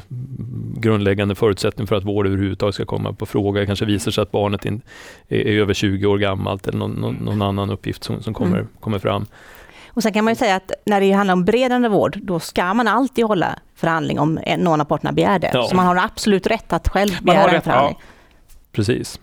grundläggande 0.75 1.36
förutsättning 1.36 1.88
för 1.88 1.95
att 1.95 2.03
vård 2.03 2.27
överhuvudtaget 2.27 2.75
ska 2.75 2.86
komma 2.86 3.13
på 3.13 3.25
fråga. 3.25 3.60
Det 3.60 3.65
kanske 3.65 3.86
visar 3.86 4.12
sig 4.12 4.21
att 4.21 4.31
barnet 4.31 4.65
är, 4.65 4.79
är 5.27 5.60
över 5.62 5.73
20 5.73 6.05
år 6.05 6.17
gammalt 6.17 6.67
eller 6.67 6.79
någon, 6.79 6.91
någon, 6.91 7.15
någon 7.15 7.41
annan 7.41 7.69
uppgift 7.69 8.03
som, 8.03 8.23
som 8.23 8.33
kommer, 8.33 8.57
mm. 8.57 8.67
kommer 8.79 8.99
fram. 8.99 9.25
Och 9.97 10.03
Sen 10.03 10.13
kan 10.13 10.23
man 10.23 10.31
ju 10.31 10.36
säga 10.36 10.55
att 10.55 10.71
när 10.86 11.01
det 11.01 11.12
handlar 11.12 11.33
om 11.33 11.45
beredande 11.45 11.89
vård, 11.89 12.19
då 12.21 12.39
ska 12.39 12.73
man 12.73 12.88
alltid 12.88 13.25
hålla 13.25 13.60
förhandling 13.75 14.19
om 14.19 14.39
någon 14.57 14.81
av 14.81 14.86
parterna 14.86 15.12
begär 15.12 15.39
det. 15.39 15.51
Ja. 15.53 15.67
Så 15.67 15.75
man 15.75 15.86
har 15.86 15.95
absolut 15.95 16.47
rätt 16.47 16.73
att 16.73 16.88
själv 16.88 17.12
begära 17.21 17.51
en 17.51 17.62
förhandling. 17.62 17.97
Ja. 17.99 18.05
Precis. 18.71 19.19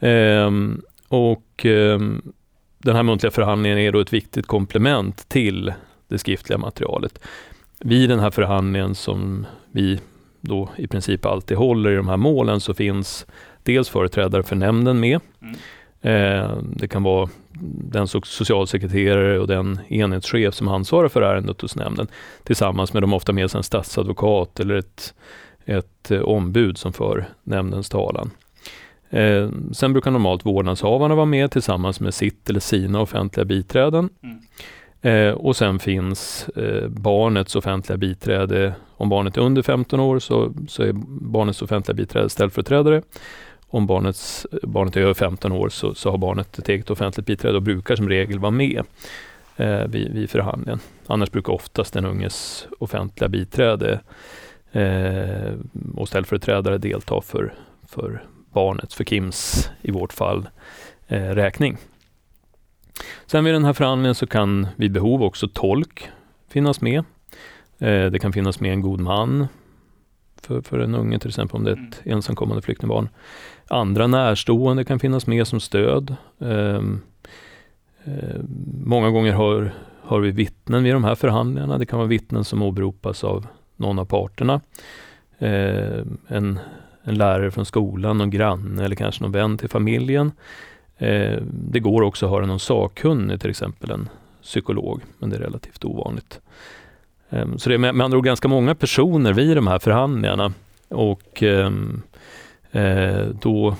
Ehm, 0.00 0.82
och 1.08 1.66
ehm, 1.66 2.32
den 2.78 2.96
här 2.96 3.02
muntliga 3.02 3.30
förhandlingen 3.30 3.78
är 3.78 3.92
då 3.92 4.00
ett 4.00 4.12
viktigt 4.12 4.46
komplement 4.46 5.28
till 5.28 5.72
det 6.08 6.18
skriftliga 6.18 6.58
materialet. 6.58 7.18
Vid 7.78 8.10
den 8.10 8.20
här 8.20 8.30
förhandlingen 8.30 8.94
som 8.94 9.46
vi 9.72 10.00
då 10.40 10.68
i 10.76 10.86
princip 10.86 11.26
alltid 11.26 11.56
håller 11.56 11.90
i 11.90 11.96
de 11.96 12.08
här 12.08 12.16
målen 12.16 12.60
så 12.60 12.74
finns 12.74 13.26
dels 13.62 13.88
företrädare 13.88 14.42
för 14.42 14.56
nämnden 14.56 15.00
med. 15.00 15.20
Mm. 15.42 15.56
Eh, 16.02 16.56
det 16.62 16.88
kan 16.88 17.02
vara 17.02 17.28
den 17.90 18.08
socialsekreterare 18.08 19.38
och 19.38 19.46
den 19.46 19.78
enhetschef 19.88 20.54
som 20.54 20.68
ansvarar 20.68 21.08
för 21.08 21.22
ärendet 21.22 21.60
hos 21.60 21.76
nämnden 21.76 22.08
tillsammans 22.44 22.92
med 22.92 23.02
de 23.02 23.12
ofta 23.12 23.32
med 23.32 23.50
sig 23.50 23.58
en 23.58 23.64
statsadvokat 23.64 24.60
eller 24.60 24.74
ett, 24.74 25.14
ett 25.64 26.10
eh, 26.10 26.20
ombud 26.20 26.78
som 26.78 26.92
för 26.92 27.28
nämndens 27.42 27.88
talan. 27.88 28.30
Eh, 29.10 29.48
sen 29.72 29.92
brukar 29.92 30.10
normalt 30.10 30.46
vårdnadshavarna 30.46 31.14
vara 31.14 31.26
med 31.26 31.50
tillsammans 31.50 32.00
med 32.00 32.14
sitt 32.14 32.50
eller 32.50 32.60
sina 32.60 33.00
offentliga 33.00 33.44
biträden. 33.44 34.08
Mm. 34.22 34.40
Och 35.36 35.56
sen 35.56 35.78
finns 35.78 36.46
barnets 36.88 37.56
offentliga 37.56 37.96
biträde. 37.96 38.74
Om 38.96 39.08
barnet 39.08 39.36
är 39.36 39.40
under 39.40 39.62
15 39.62 40.00
år 40.00 40.18
så, 40.18 40.52
så 40.68 40.82
är 40.82 40.92
barnets 41.20 41.62
offentliga 41.62 41.94
biträde 41.94 42.28
ställföreträdare. 42.28 43.02
Om 43.72 43.86
barnets, 43.86 44.46
barnet 44.62 44.96
är 44.96 45.00
över 45.00 45.14
15 45.14 45.52
år 45.52 45.68
så, 45.68 45.94
så 45.94 46.10
har 46.10 46.18
barnet 46.18 46.58
ett 46.58 46.68
eget 46.68 46.90
offentligt 46.90 47.26
biträde 47.26 47.56
och 47.56 47.62
brukar 47.62 47.96
som 47.96 48.08
regel 48.08 48.38
vara 48.38 48.50
med 48.50 48.82
eh, 49.56 49.86
vid, 49.86 50.12
vid 50.12 50.30
förhandlingen. 50.30 50.80
Annars 51.06 51.30
brukar 51.30 51.52
oftast 51.52 51.92
den 51.92 52.04
unges 52.04 52.66
offentliga 52.78 53.28
biträde 53.28 54.00
eh, 54.72 55.52
och 55.96 56.08
ställföreträdare 56.08 56.78
delta 56.78 57.20
för, 57.20 57.54
för 57.88 58.24
barnets, 58.52 58.94
för 58.94 59.04
Kims 59.04 59.70
i 59.82 59.90
vårt 59.90 60.12
fall, 60.12 60.48
eh, 61.08 61.28
räkning. 61.28 61.76
Sen 63.26 63.44
vid 63.44 63.54
den 63.54 63.64
här 63.64 63.72
förhandlingen 63.72 64.14
så 64.14 64.26
kan 64.26 64.68
vid 64.76 64.92
behov 64.92 65.22
också 65.22 65.48
tolk 65.48 66.08
finnas 66.48 66.80
med. 66.80 67.04
Eh, 67.78 68.06
det 68.06 68.18
kan 68.18 68.32
finnas 68.32 68.60
med 68.60 68.72
en 68.72 68.80
god 68.80 69.00
man 69.00 69.48
för, 70.42 70.60
för 70.60 70.78
en 70.78 70.94
unge, 70.94 71.18
till 71.18 71.28
exempel 71.28 71.56
om 71.56 71.64
det 71.64 71.70
är 71.70 71.74
ett 71.74 72.00
mm. 72.04 72.16
ensamkommande 72.16 72.62
flyktingbarn. 72.62 73.08
Andra 73.68 74.06
närstående 74.06 74.84
kan 74.84 74.98
finnas 74.98 75.26
med 75.26 75.46
som 75.46 75.60
stöd. 75.60 76.16
Ehm, 76.40 77.00
eh, 78.04 78.40
många 78.84 79.10
gånger 79.10 79.32
har, 79.32 79.72
har 80.02 80.20
vi 80.20 80.30
vittnen 80.30 80.84
vid 80.84 80.94
de 80.94 81.04
här 81.04 81.14
förhandlingarna. 81.14 81.78
Det 81.78 81.86
kan 81.86 81.98
vara 81.98 82.08
vittnen 82.08 82.44
som 82.44 82.62
åberopas 82.62 83.24
av 83.24 83.46
någon 83.76 83.98
av 83.98 84.04
parterna. 84.04 84.60
Eh, 85.38 86.02
en, 86.28 86.58
en 87.02 87.14
lärare 87.14 87.50
från 87.50 87.64
skolan, 87.64 88.18
någon 88.18 88.30
granne 88.30 88.84
eller 88.84 88.96
kanske 88.96 89.22
någon 89.22 89.32
vän 89.32 89.58
till 89.58 89.68
familjen. 89.68 90.32
Eh, 90.98 91.38
det 91.52 91.80
går 91.80 92.02
också 92.02 92.26
att 92.26 92.32
höra 92.32 92.46
någon 92.46 92.60
sakkunnig, 92.60 93.40
till 93.40 93.50
exempel 93.50 93.90
en 93.90 94.08
psykolog, 94.42 95.02
men 95.18 95.30
det 95.30 95.36
är 95.36 95.40
relativt 95.40 95.84
ovanligt. 95.84 96.40
Ehm, 97.30 97.58
så 97.58 97.68
det 97.68 97.74
är 97.74 97.78
med, 97.78 98.00
andra 98.00 98.18
ord 98.18 98.24
ganska 98.24 98.48
många 98.48 98.74
personer 98.74 99.32
vid 99.32 99.56
de 99.56 99.66
här 99.66 99.78
förhandlingarna 99.78 100.52
och 100.88 101.42
ehm, 101.42 102.02
eh, 102.72 103.24
då 103.42 103.76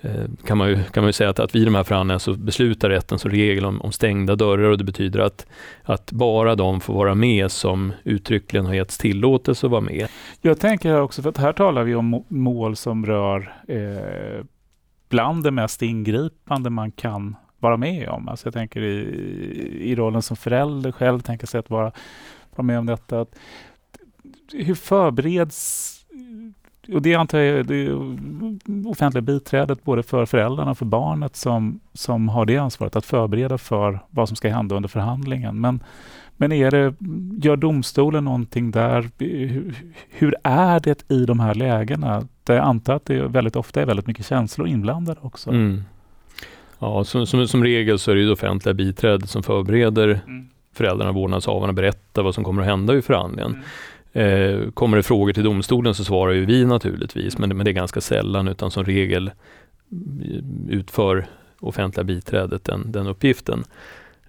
eh, 0.00 0.24
kan 0.46 0.58
man 0.58 0.68
ju, 0.68 0.82
kan 0.82 1.02
man 1.02 1.08
ju 1.08 1.12
säga 1.12 1.30
att, 1.30 1.40
att 1.40 1.54
vid 1.54 1.66
de 1.66 1.74
här 1.74 1.84
förhandlingarna 1.84 2.18
så 2.18 2.34
beslutar 2.34 2.90
rätten 2.90 3.18
som 3.18 3.30
regel 3.30 3.64
om, 3.64 3.80
om, 3.80 3.92
stängda 3.92 4.36
dörrar 4.36 4.70
och 4.70 4.78
det 4.78 4.84
betyder 4.84 5.20
att, 5.20 5.46
att 5.82 6.12
bara 6.12 6.54
de 6.54 6.80
får 6.80 6.94
vara 6.94 7.14
med 7.14 7.50
som 7.50 7.92
uttryckligen 8.04 8.66
har 8.66 8.74
getts 8.74 8.98
tillåtelse 8.98 9.66
att 9.66 9.70
vara 9.70 9.80
med. 9.80 10.08
Jag 10.40 10.60
tänker 10.60 10.88
här 10.90 11.00
också, 11.00 11.22
för 11.22 11.30
att 11.30 11.36
här 11.36 11.52
talar 11.52 11.84
vi 11.84 11.94
om 11.94 12.24
mål 12.28 12.76
som 12.76 13.06
rör 13.06 13.54
eh, 13.68 14.44
bland 15.08 15.44
det 15.44 15.50
mest 15.50 15.82
ingripande 15.82 16.70
man 16.70 16.90
kan 16.90 17.36
vara 17.58 17.76
med 17.76 18.08
om. 18.08 18.28
Alltså 18.28 18.46
jag 18.46 18.54
tänker 18.54 18.82
i, 18.82 18.98
i 19.80 19.94
rollen 19.94 20.22
som 20.22 20.36
förälder 20.36 20.92
själv, 20.92 21.20
tänker 21.20 21.46
sig 21.46 21.58
att 21.58 21.70
vara, 21.70 21.92
vara 22.56 22.66
med 22.66 22.78
om 22.78 22.86
detta. 22.86 23.20
Att, 23.20 23.34
hur 24.52 24.74
förbereds 24.74 25.92
och 26.94 27.02
det 27.02 27.14
antar 27.14 27.38
jag 27.38 27.66
det 27.66 27.92
offentliga 28.86 29.22
biträdet 29.22 29.84
både 29.84 30.02
för 30.02 30.26
föräldrarna 30.26 30.70
och 30.70 30.78
för 30.78 30.86
barnet 30.86 31.36
som, 31.36 31.80
som 31.92 32.28
har 32.28 32.46
det 32.46 32.56
ansvaret 32.56 32.96
att 32.96 33.06
förbereda 33.06 33.58
för 33.58 34.00
vad 34.10 34.28
som 34.28 34.36
ska 34.36 34.48
hända 34.48 34.76
under 34.76 34.88
förhandlingen. 34.88 35.60
Men, 35.60 35.80
men 36.36 36.52
är 36.52 36.70
det, 36.70 36.94
gör 37.46 37.56
domstolen 37.56 38.24
någonting 38.24 38.70
där? 38.70 39.10
Hur, 40.08 40.34
är 40.42 40.80
det 40.80 41.10
i 41.10 41.24
de 41.24 41.40
här 41.40 41.54
lägena? 41.54 42.28
Där 42.44 42.54
jag 42.54 42.64
antar 42.64 42.94
att 42.94 43.04
det 43.04 43.22
väldigt 43.22 43.56
ofta 43.56 43.82
är 43.82 43.86
väldigt 43.86 44.06
mycket 44.06 44.26
känslor 44.26 44.68
inblandade 44.68 45.20
också. 45.22 45.50
Mm. 45.50 45.82
Ja, 46.78 47.04
som, 47.04 47.26
som, 47.26 47.48
som, 47.48 47.64
regel 47.64 47.98
så 47.98 48.10
är 48.10 48.14
det 48.14 48.24
det 48.24 48.32
offentliga 48.32 48.74
biträdet 48.74 49.30
som 49.30 49.42
förbereder 49.42 50.20
mm. 50.26 50.48
Föräldrarna 50.76 51.10
och 51.10 51.16
vårdnadshavarna 51.16 51.72
berättar 51.72 52.22
vad 52.22 52.34
som 52.34 52.44
kommer 52.44 52.62
att 52.62 52.68
hända 52.68 52.94
i 52.94 53.02
förhandlingen. 53.02 53.62
Mm. 54.12 54.64
Eh, 54.64 54.70
kommer 54.70 54.96
det 54.96 55.02
frågor 55.02 55.32
till 55.32 55.44
domstolen 55.44 55.94
så 55.94 56.04
svarar 56.04 56.32
ju 56.32 56.44
vi 56.44 56.64
naturligtvis, 56.64 57.38
men, 57.38 57.56
men 57.56 57.64
det 57.64 57.70
är 57.70 57.72
ganska 57.72 58.00
sällan, 58.00 58.48
utan 58.48 58.70
som 58.70 58.84
regel 58.84 59.30
utför 60.68 61.26
offentliga 61.60 62.04
biträdet 62.04 62.64
den, 62.64 62.92
den 62.92 63.06
uppgiften. 63.06 63.64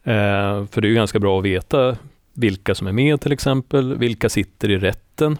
Eh, 0.03 0.65
för 0.65 0.81
det 0.81 0.87
är 0.87 0.93
ganska 0.93 1.19
bra 1.19 1.39
att 1.39 1.45
veta 1.45 1.97
vilka 2.33 2.75
som 2.75 2.87
är 2.87 2.91
med 2.91 3.21
till 3.21 3.31
exempel, 3.31 3.97
vilka 3.97 4.29
sitter 4.29 4.69
i 4.69 4.77
rätten. 4.77 5.37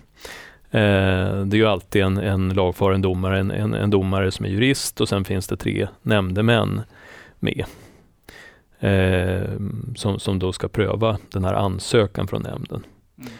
Eh, 0.71 1.45
det 1.45 1.55
är 1.55 1.59
ju 1.59 1.67
alltid 1.67 2.01
en, 2.01 2.17
en 2.17 2.49
lagfaren 2.49 3.01
domare, 3.01 3.39
en, 3.39 3.51
en, 3.51 3.73
en, 3.73 3.89
domare 3.89 4.31
som 4.31 4.45
är 4.45 4.49
jurist 4.49 5.01
och 5.01 5.09
sen 5.09 5.25
finns 5.25 5.47
det 5.47 5.57
tre 5.57 5.87
nämndemän 6.01 6.81
med. 7.39 7.65
Eh, 8.79 9.41
som, 9.95 10.19
som 10.19 10.39
då 10.39 10.53
ska 10.53 10.67
pröva 10.67 11.17
den 11.31 11.43
här 11.43 11.53
ansökan 11.53 12.27
från 12.27 12.41
nämnden. 12.41 12.83
Mm. 13.17 13.31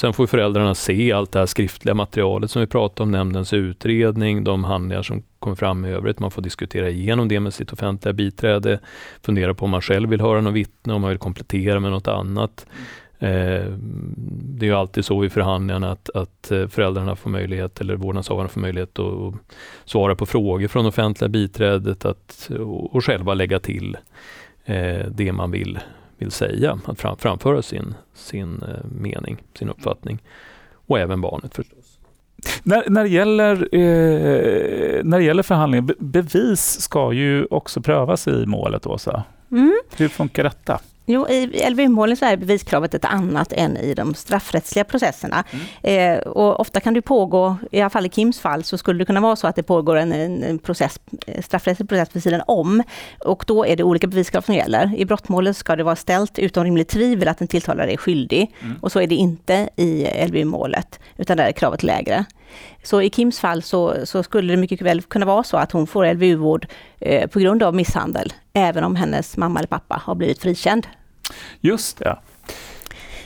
Sen 0.00 0.12
får 0.12 0.26
föräldrarna 0.26 0.74
se 0.74 1.12
allt 1.12 1.32
det 1.32 1.38
här 1.38 1.46
skriftliga 1.46 1.94
materialet 1.94 2.50
som 2.50 2.60
vi 2.60 2.66
pratade 2.66 3.02
om, 3.02 3.10
nämndens 3.10 3.52
utredning, 3.52 4.44
de 4.44 4.64
handlingar 4.64 5.02
som 5.02 5.22
kommer 5.38 5.56
fram 5.56 5.84
i 5.84 5.88
övrigt. 5.88 6.18
Man 6.18 6.30
får 6.30 6.42
diskutera 6.42 6.90
igenom 6.90 7.28
det 7.28 7.40
med 7.40 7.54
sitt 7.54 7.72
offentliga 7.72 8.12
biträde, 8.12 8.80
fundera 9.22 9.54
på 9.54 9.64
om 9.64 9.70
man 9.70 9.82
själv 9.82 10.10
vill 10.10 10.20
höra 10.20 10.40
något 10.40 10.54
vittne, 10.54 10.94
om 10.94 11.00
man 11.00 11.10
vill 11.10 11.18
komplettera 11.18 11.80
med 11.80 11.90
något 11.90 12.08
annat. 12.08 12.66
Eh, 13.18 13.72
det 14.16 14.66
är 14.66 14.70
ju 14.70 14.74
alltid 14.74 15.04
så 15.04 15.24
i 15.24 15.30
förhandlingarna 15.30 15.92
att, 15.92 16.10
att 16.10 16.50
eh, 16.50 16.68
föräldrarna 16.68 17.16
får 17.16 17.30
möjlighet, 17.30 17.80
eller 17.80 17.96
vårdnadshavarna 17.96 18.48
får 18.48 18.60
möjlighet 18.60 18.98
att 18.98 19.34
svara 19.84 20.14
på 20.14 20.26
frågor 20.26 20.68
från 20.68 20.86
offentliga 20.86 21.28
biträdet 21.28 22.04
att, 22.04 22.50
och, 22.58 22.94
och 22.94 23.04
själva 23.04 23.34
lägga 23.34 23.58
till 23.58 23.96
eh, 24.68 25.06
det 25.10 25.32
man 25.32 25.50
vill 25.50 25.78
vill 26.18 26.30
säga, 26.30 26.78
att 26.84 27.00
fram, 27.00 27.16
framföra 27.16 27.62
sin, 27.62 27.94
sin 28.14 28.62
eh, 28.62 28.90
mening, 29.00 29.36
sin 29.58 29.68
uppfattning. 29.68 30.18
Och 30.74 30.98
även 30.98 31.20
barnet 31.20 31.54
förstås. 31.54 31.98
När, 32.62 32.90
när, 32.90 33.02
det 33.02 33.10
gäller, 33.10 33.52
eh, 33.74 35.04
när 35.04 35.18
det 35.18 35.24
gäller 35.24 35.42
förhandlingar, 35.42 35.94
bevis 35.98 36.80
ska 36.80 37.12
ju 37.12 37.46
också 37.50 37.80
prövas 37.80 38.28
i 38.28 38.46
målet, 38.46 38.86
Åsa. 38.86 39.24
Mm. 39.50 39.78
Hur 39.96 40.08
funkar 40.08 40.44
detta? 40.44 40.80
Jo, 41.10 41.28
i 41.28 41.70
LVU-målen 41.70 42.16
så 42.16 42.24
är 42.24 42.36
beviskravet 42.36 42.94
ett 42.94 43.04
annat 43.04 43.52
än 43.52 43.76
i 43.76 43.94
de 43.94 44.14
straffrättsliga 44.14 44.84
processerna. 44.84 45.44
Mm. 45.82 46.16
Eh, 46.16 46.18
och 46.18 46.60
ofta 46.60 46.80
kan 46.80 46.94
det 46.94 47.02
pågå, 47.02 47.56
i 47.70 47.80
alla 47.80 47.90
fall 47.90 48.06
i 48.06 48.10
Kims 48.10 48.40
fall, 48.40 48.64
så 48.64 48.78
skulle 48.78 48.98
det 48.98 49.04
kunna 49.04 49.20
vara 49.20 49.36
så 49.36 49.46
att 49.46 49.56
det 49.56 49.62
pågår 49.62 49.96
en, 49.96 50.12
en 50.42 50.58
process, 50.58 51.00
eh, 51.26 51.42
straffrättslig 51.42 51.88
process 51.88 52.08
vid 52.12 52.22
sidan 52.22 52.42
om. 52.46 52.82
Och 53.24 53.44
då 53.46 53.66
är 53.66 53.76
det 53.76 53.82
olika 53.82 54.06
beviskrav 54.06 54.40
som 54.40 54.54
gäller. 54.54 54.94
I 54.96 55.04
brottmålet 55.04 55.56
ska 55.56 55.76
det 55.76 55.82
vara 55.82 55.96
ställt 55.96 56.38
utom 56.38 56.64
rimligt 56.64 56.88
tvivel 56.88 57.28
att 57.28 57.38
den 57.38 57.48
tilltalade 57.48 57.92
är 57.92 57.96
skyldig. 57.96 58.54
Mm. 58.60 58.76
Och 58.80 58.92
så 58.92 59.00
är 59.00 59.06
det 59.06 59.14
inte 59.14 59.68
i 59.76 60.06
LVU-målet, 60.26 61.00
utan 61.16 61.36
där 61.36 61.46
är 61.46 61.52
kravet 61.52 61.82
lägre. 61.82 62.24
Så 62.82 63.02
i 63.02 63.10
Kims 63.10 63.40
fall 63.40 63.62
så, 63.62 63.94
så, 64.04 64.22
skulle 64.22 64.52
det 64.52 64.56
mycket 64.56 64.82
väl 64.82 65.02
kunna 65.02 65.26
vara 65.26 65.42
så 65.42 65.56
att 65.56 65.72
hon 65.72 65.86
får 65.86 66.14
LVU-vård 66.14 66.66
eh, 67.00 67.30
på 67.30 67.38
grund 67.38 67.62
av 67.62 67.74
misshandel, 67.74 68.32
även 68.52 68.84
om 68.84 68.96
hennes 68.96 69.36
mamma 69.36 69.60
eller 69.60 69.68
pappa 69.68 70.02
har 70.04 70.14
blivit 70.14 70.42
frikänd. 70.42 70.86
Just 71.60 71.98
det. 71.98 72.18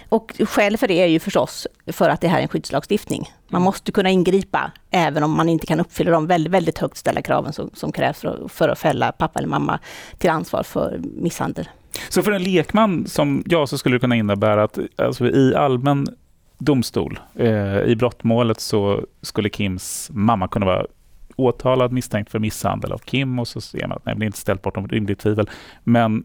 Och 0.09 0.33
skälet 0.39 0.81
för 0.81 0.89
det 0.89 1.03
är 1.03 1.07
ju 1.07 1.19
förstås 1.19 1.67
för 1.87 2.09
att 2.09 2.21
det 2.21 2.29
här 2.29 2.39
är 2.39 2.43
en 2.43 2.49
skyddslagstiftning. 2.49 3.31
Man 3.49 3.63
måste 3.63 3.93
kunna 3.93 4.11
ingripa 4.11 4.73
även 4.91 5.23
om 5.23 5.31
man 5.31 5.49
inte 5.49 5.67
kan 5.67 5.81
uppfylla 5.81 6.11
de 6.11 6.27
väldigt, 6.27 6.53
väldigt 6.53 6.79
högt 6.79 6.97
ställda 6.97 7.23
kraven 7.23 7.53
som, 7.53 7.71
som 7.75 7.93
krävs 7.93 8.21
för, 8.21 8.49
för 8.49 8.69
att 8.69 8.79
fälla 8.79 9.13
pappa 9.13 9.39
eller 9.39 9.49
mamma 9.49 9.79
till 10.19 10.31
ansvar 10.31 10.63
för 10.63 11.01
misshandel. 11.03 11.69
Så 12.09 12.23
för 12.23 12.33
en 12.33 12.43
lekman 12.43 13.07
som 13.07 13.43
jag 13.47 13.69
så 13.69 13.79
skulle 13.79 13.97
det 13.97 14.01
kunna 14.01 14.17
innebära 14.17 14.63
att 14.63 14.79
alltså, 14.97 15.27
i 15.27 15.55
allmän 15.55 16.07
domstol, 16.59 17.19
eh, 17.35 17.79
i 17.79 17.97
brottmålet 17.97 18.61
så 18.61 19.07
skulle 19.23 19.51
Kims 19.51 20.11
mamma 20.13 20.49
kunna 20.49 20.67
vara 20.67 20.87
åtalad 21.37 21.93
misstänkt 21.93 22.31
för 22.31 22.39
misshandel 22.39 22.93
av 22.93 22.99
Kim 22.99 23.39
och 23.39 23.49
så 23.49 23.61
ser 23.61 23.87
man 23.89 23.97
att 23.97 24.07
nej, 24.07 24.15
det 24.19 24.25
är 24.25 24.27
inte 24.27 24.39
ställt 24.39 24.63
bortom 24.63 24.89
rimligt 24.89 25.19
tvivel. 25.19 25.51
Men 25.85 26.25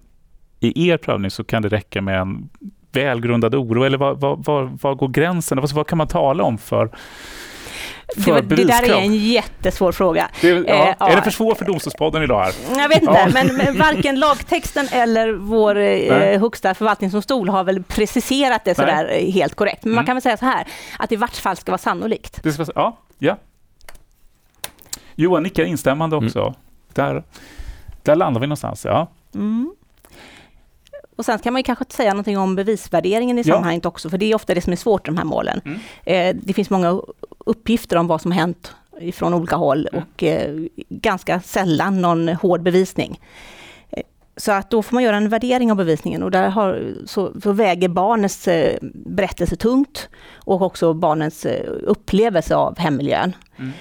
i 0.59 0.89
er 0.89 0.97
prövning 0.97 1.31
så 1.31 1.43
kan 1.43 1.61
det 1.61 1.69
räcka 1.69 2.01
med 2.01 2.19
en 2.19 2.49
välgrundad 2.91 3.55
oro, 3.55 3.83
eller 3.83 3.97
var, 3.97 4.15
var, 4.15 4.35
var, 4.35 4.77
var 4.81 4.95
går 4.95 5.07
gränsen? 5.07 5.59
Alltså, 5.59 5.75
vad 5.75 5.87
kan 5.87 5.97
man 5.97 6.07
tala 6.07 6.43
om 6.43 6.57
för 6.57 6.89
det, 8.15 8.41
det, 8.41 8.63
där 8.63 8.89
är 8.89 9.01
en 9.01 9.15
jättesvår 9.15 9.91
fråga. 9.91 10.29
Det, 10.41 10.47
ja. 10.47 10.63
Eh, 10.63 11.11
är 11.11 11.15
det 11.15 11.21
för 11.21 11.31
svårt 11.31 11.57
för 11.57 11.65
Domstolspodden 11.65 12.23
idag? 12.23 12.43
Här? 12.43 12.53
Jag 12.77 12.89
vet 12.89 13.01
inte, 13.01 13.13
ja. 13.13 13.29
men, 13.33 13.55
men 13.55 13.77
varken 13.77 14.19
lagtexten 14.19 14.87
eller 14.91 15.33
vår 15.33 15.77
eh, 15.77 16.39
högsta 16.39 16.73
förvaltningsdomstol 16.73 17.49
har 17.49 17.63
väl 17.63 17.83
preciserat 17.83 18.65
det 18.65 18.75
sådär 18.75 19.03
Nej. 19.03 19.31
helt 19.31 19.55
korrekt. 19.55 19.83
Men 19.83 19.91
mm. 19.91 19.95
man 19.95 20.05
kan 20.05 20.15
väl 20.15 20.21
säga 20.21 20.37
så 20.37 20.45
här, 20.45 20.67
att 20.99 21.09
det 21.09 21.15
i 21.15 21.17
vart 21.17 21.35
fall 21.35 21.57
ska 21.57 21.71
vara 21.71 21.77
sannolikt. 21.77 22.43
Det 22.43 22.51
ska, 22.53 22.65
ja, 22.75 22.97
ja. 23.19 23.37
Johan 25.15 25.43
nickar 25.43 25.63
instämmande 25.63 26.15
mm. 26.15 26.27
också. 26.27 26.41
Mm. 26.41 26.53
Där, 26.93 27.23
där 28.03 28.15
landar 28.15 28.41
vi 28.41 28.47
någonstans. 28.47 28.85
Ja. 28.85 29.07
Mm. 29.35 29.71
Och 31.17 31.25
sen 31.25 31.39
kan 31.39 31.53
man 31.53 31.63
kanske 31.63 31.85
säga 31.89 32.11
någonting 32.11 32.37
om 32.37 32.55
bevisvärderingen 32.55 33.37
i 33.37 33.41
ja. 33.41 33.53
sammanhanget 33.53 33.85
också, 33.85 34.09
för 34.09 34.17
det 34.17 34.31
är 34.31 34.35
ofta 34.35 34.53
det 34.53 34.61
som 34.61 34.73
är 34.73 34.77
svårt 34.77 35.07
i 35.07 35.11
de 35.11 35.17
här 35.17 35.25
målen. 35.25 35.61
Mm. 35.65 35.79
Eh, 36.05 36.41
det 36.43 36.53
finns 36.53 36.69
många 36.69 37.01
uppgifter 37.45 37.97
om 37.97 38.07
vad 38.07 38.21
som 38.21 38.31
hänt 38.31 38.75
från 39.13 39.33
olika 39.33 39.55
håll 39.55 39.87
mm. 39.91 40.03
och 40.03 40.23
eh, 40.23 40.55
ganska 40.89 41.39
sällan 41.39 42.01
någon 42.01 42.27
hård 42.27 42.61
bevisning. 42.61 43.19
Eh, 43.89 44.03
så 44.37 44.51
att 44.51 44.69
då 44.69 44.83
får 44.83 44.93
man 44.93 45.03
göra 45.03 45.17
en 45.17 45.29
värdering 45.29 45.71
av 45.71 45.77
bevisningen 45.77 46.23
och 46.23 46.31
där 46.31 46.49
har, 46.49 46.93
så, 47.05 47.31
så 47.43 47.51
väger 47.51 47.87
barnets 47.87 48.47
eh, 48.47 48.77
berättelse 48.93 49.55
tungt 49.55 50.09
och 50.35 50.61
också 50.61 50.93
barnens 50.93 51.45
eh, 51.45 51.71
upplevelse 51.83 52.55
av 52.55 52.79
hemmiljön. 52.79 53.35
Mm. 53.57 53.71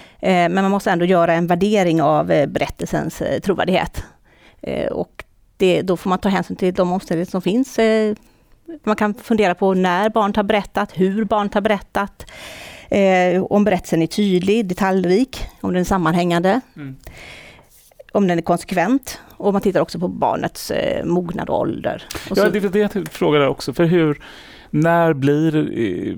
Men 0.52 0.54
man 0.64 0.70
måste 0.70 0.90
ändå 0.90 1.04
göra 1.04 1.34
en 1.34 1.46
värdering 1.46 2.02
av 2.02 2.26
berättelsens 2.26 3.22
trovärdighet. 3.42 4.04
och 4.90 5.24
det, 5.56 5.82
då 5.82 5.96
får 5.96 6.10
man 6.10 6.18
ta 6.18 6.28
hänsyn 6.28 6.56
till 6.56 6.74
de 6.74 6.92
omständigheter 6.92 7.30
som 7.30 7.42
finns. 7.42 7.78
Man 8.84 8.96
kan 8.96 9.14
fundera 9.14 9.54
på 9.54 9.74
när 9.74 10.10
barnet 10.10 10.36
har 10.36 10.42
berättat, 10.42 10.92
hur 10.94 11.24
barnet 11.24 11.54
har 11.54 11.60
berättat. 11.60 12.26
Eh, 12.90 13.42
om 13.42 13.64
berättelsen 13.64 14.02
är 14.02 14.06
tydlig, 14.06 14.66
detaljrik, 14.66 15.46
om 15.60 15.72
den 15.72 15.80
är 15.80 15.84
sammanhängande. 15.84 16.60
Mm. 16.76 16.96
Om 18.12 18.26
den 18.26 18.38
är 18.38 18.42
konsekvent. 18.42 19.20
Och 19.30 19.52
man 19.52 19.62
tittar 19.62 19.80
också 19.80 19.98
på 19.98 20.08
barnets 20.08 20.70
eh, 20.70 21.04
mognad 21.04 21.48
och 21.48 21.60
ålder. 21.60 22.02
Och 22.30 22.38
ja, 22.38 22.48
det 22.50 22.64
är 22.64 22.68
det 22.68 22.78
jag 22.78 23.08
frågar 23.08 23.46
också. 23.46 23.72
För 23.72 23.84
hur, 23.84 24.22
när 24.70 25.12
blir... 25.12 25.56
Eh, 25.56 26.16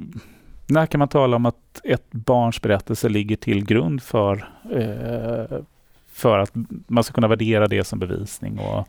när 0.67 0.87
kan 0.87 0.99
man 0.99 1.09
tala 1.09 1.37
om 1.37 1.47
att 1.47 1.81
ett 1.85 2.11
barns 2.11 2.63
berättelse 2.63 3.09
ligger 3.09 3.37
till 3.37 3.65
grund 3.65 4.03
för, 4.03 4.49
eh, 4.73 5.59
för 6.13 6.39
att 6.39 6.51
man 6.87 7.05
ska 7.05 7.13
kunna 7.13 7.29
värdera 7.29 7.67
det 7.67 7.85
som 7.85 7.99
bevisning? 7.99 8.59
Och, 8.59 8.89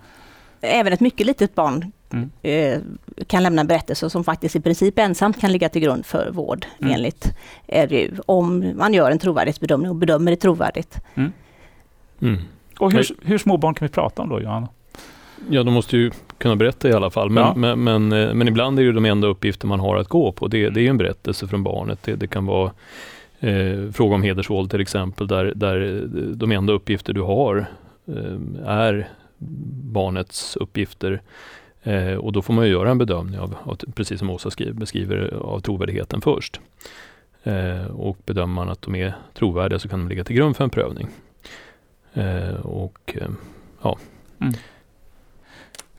även 0.61 0.93
ett 0.93 0.99
mycket 0.99 1.27
litet 1.27 1.55
barn 1.55 1.91
mm. 2.13 2.29
eh, 2.41 2.79
kan 3.27 3.43
lämna 3.43 3.61
en 3.61 3.67
berättelse 3.67 4.09
som 4.09 4.23
faktiskt 4.23 4.55
i 4.55 4.61
princip 4.61 4.99
ensamt 4.99 5.41
kan 5.41 5.51
ligga 5.51 5.69
till 5.69 5.81
grund 5.81 6.05
för 6.05 6.31
vård 6.31 6.65
mm. 6.81 6.93
enligt 6.93 7.33
RU. 7.67 8.11
Om 8.25 8.73
man 8.75 8.93
gör 8.93 9.11
en 9.11 9.19
trovärdighetsbedömning 9.19 9.89
och 9.89 9.95
bedömer 9.95 10.31
det 10.31 10.37
trovärdigt. 10.37 11.01
Mm. 11.15 11.31
mm. 12.21 12.41
Och 12.79 12.91
hur, 12.93 13.05
hur 13.21 13.37
små 13.37 13.57
barn 13.57 13.73
kan 13.73 13.87
vi 13.87 13.93
prata 13.93 14.21
om 14.21 14.29
då, 14.29 14.41
Johanna? 14.41 14.67
Ja, 15.49 15.63
de 15.63 15.73
måste 15.73 15.97
ju 15.97 16.11
kunna 16.37 16.55
berätta 16.55 16.89
i 16.89 16.93
alla 16.93 17.09
fall. 17.09 17.29
Men, 17.29 17.43
ja. 17.43 17.55
men, 17.55 17.83
men, 17.83 18.11
eh, 18.11 18.33
men, 18.33 18.47
ibland 18.47 18.79
är 18.79 18.83
det 18.83 18.91
de 18.91 19.05
enda 19.05 19.27
uppgifter 19.27 19.67
man 19.67 19.79
har 19.79 19.97
att 19.97 20.07
gå 20.07 20.31
på. 20.31 20.47
Det, 20.47 20.69
det 20.69 20.81
är 20.81 20.89
en 20.89 20.97
berättelse 20.97 21.47
från 21.47 21.63
barnet. 21.63 22.03
Det, 22.03 22.15
det 22.15 22.27
kan 22.27 22.45
vara 22.45 22.71
eh, 23.39 23.91
fråga 23.93 24.15
om 24.15 24.23
hedersvåld 24.23 24.71
till 24.71 24.81
exempel, 24.81 25.27
där, 25.27 25.53
där 25.55 26.03
de 26.35 26.51
enda 26.51 26.73
uppgifter 26.73 27.13
du 27.13 27.21
har 27.21 27.65
eh, 28.07 28.67
är 28.67 29.07
barnets 29.39 30.55
uppgifter. 30.55 31.21
Eh, 31.83 32.13
och 32.13 32.31
då 32.31 32.41
får 32.41 32.53
man 32.53 32.69
göra 32.69 32.91
en 32.91 32.97
bedömning 32.97 33.39
av, 33.39 33.55
av 33.63 33.75
precis 33.95 34.19
som 34.19 34.29
Åsa 34.29 34.51
skriver, 34.51 34.73
beskriver, 34.73 35.33
av 35.33 35.59
trovärdigheten 35.59 36.21
först. 36.21 36.59
Eh, 37.43 37.85
och 37.85 38.17
bedömer 38.25 38.53
man 38.53 38.69
att 38.69 38.81
de 38.81 38.95
är 38.95 39.13
trovärdiga 39.33 39.79
så 39.79 39.89
kan 39.89 39.99
de 39.99 40.09
ligga 40.09 40.23
till 40.23 40.35
grund 40.35 40.57
för 40.57 40.63
en 40.63 40.69
prövning. 40.69 41.07
Eh, 42.13 42.55
och 42.55 43.17
eh, 43.21 43.29
ja. 43.81 43.97
Mm. 44.39 44.53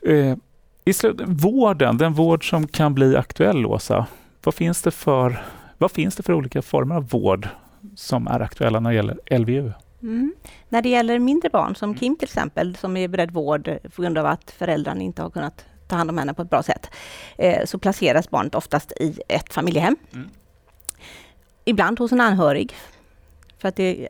Eh, 0.01 0.37
I 0.85 0.93
slut, 0.93 1.21
vården, 1.25 1.97
den 1.97 2.13
vård 2.13 2.49
som 2.49 2.67
kan 2.67 2.93
bli 2.93 3.15
aktuell, 3.15 3.65
Åsa. 3.65 4.07
Vad 4.43 4.53
finns, 4.53 4.81
det 4.81 4.91
för, 4.91 5.45
vad 5.77 5.91
finns 5.91 6.15
det 6.15 6.23
för 6.23 6.33
olika 6.33 6.61
former 6.61 6.95
av 6.95 7.09
vård 7.09 7.47
som 7.95 8.27
är 8.27 8.39
aktuella 8.39 8.79
när 8.79 8.89
det 8.89 8.95
gäller 8.95 9.37
LVU? 9.39 9.71
Mm. 10.01 10.33
När 10.69 10.81
det 10.81 10.89
gäller 10.89 11.19
mindre 11.19 11.49
barn, 11.49 11.75
som 11.75 11.95
Kim 11.95 12.15
till 12.15 12.27
exempel, 12.27 12.75
som 12.75 12.97
är 12.97 13.07
beredd 13.07 13.31
vård 13.31 13.77
på 13.95 14.01
grund 14.01 14.17
av 14.17 14.25
att 14.25 14.51
föräldrarna 14.51 15.01
inte 15.01 15.21
har 15.21 15.29
kunnat 15.29 15.65
ta 15.87 15.95
hand 15.95 16.09
om 16.09 16.17
henne 16.17 16.33
på 16.33 16.41
ett 16.41 16.49
bra 16.49 16.63
sätt, 16.63 16.89
eh, 17.37 17.65
så 17.65 17.79
placeras 17.79 18.29
barnet 18.29 18.55
oftast 18.55 18.91
i 18.91 19.19
ett 19.27 19.53
familjehem. 19.53 19.95
Mm. 20.13 20.29
Ibland 21.65 21.99
hos 21.99 22.11
en 22.11 22.21
anhörig, 22.21 22.75
för 23.57 23.67
att 23.67 23.75
det 23.75 24.07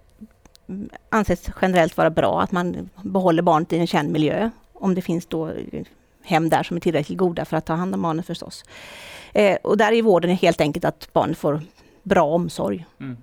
anses 1.10 1.50
generellt 1.62 1.98
vara 1.98 2.10
bra 2.10 2.42
att 2.42 2.52
man 2.52 2.90
behåller 3.04 3.42
barnet 3.42 3.74
i 3.74 3.78
en 3.78 3.88
känd 3.88 4.12
miljö, 4.12 4.50
om 4.74 4.96
det 4.96 5.02
finns 5.02 5.26
då 5.26 5.52
hem 6.24 6.50
där 6.50 6.64
som 6.64 6.78
är 6.78 6.82
tillräckligt 6.82 7.18
goda 7.18 7.46
för 7.46 7.58
att 7.58 7.66
ta 7.66 7.74
hand 7.74 7.96
om 7.96 8.02
barnet 8.02 8.26
förstås. 8.26 8.64
Eh, 9.34 9.58
och 9.64 9.78
där 9.78 9.92
är 9.92 10.02
vården 10.02 10.30
helt 10.32 10.62
enkelt 10.62 10.86
att 10.86 11.14
barnet 11.14 11.38
får 11.38 11.62
bra 12.04 12.24
omsorg. 12.24 12.86
Mm. 13.00 13.18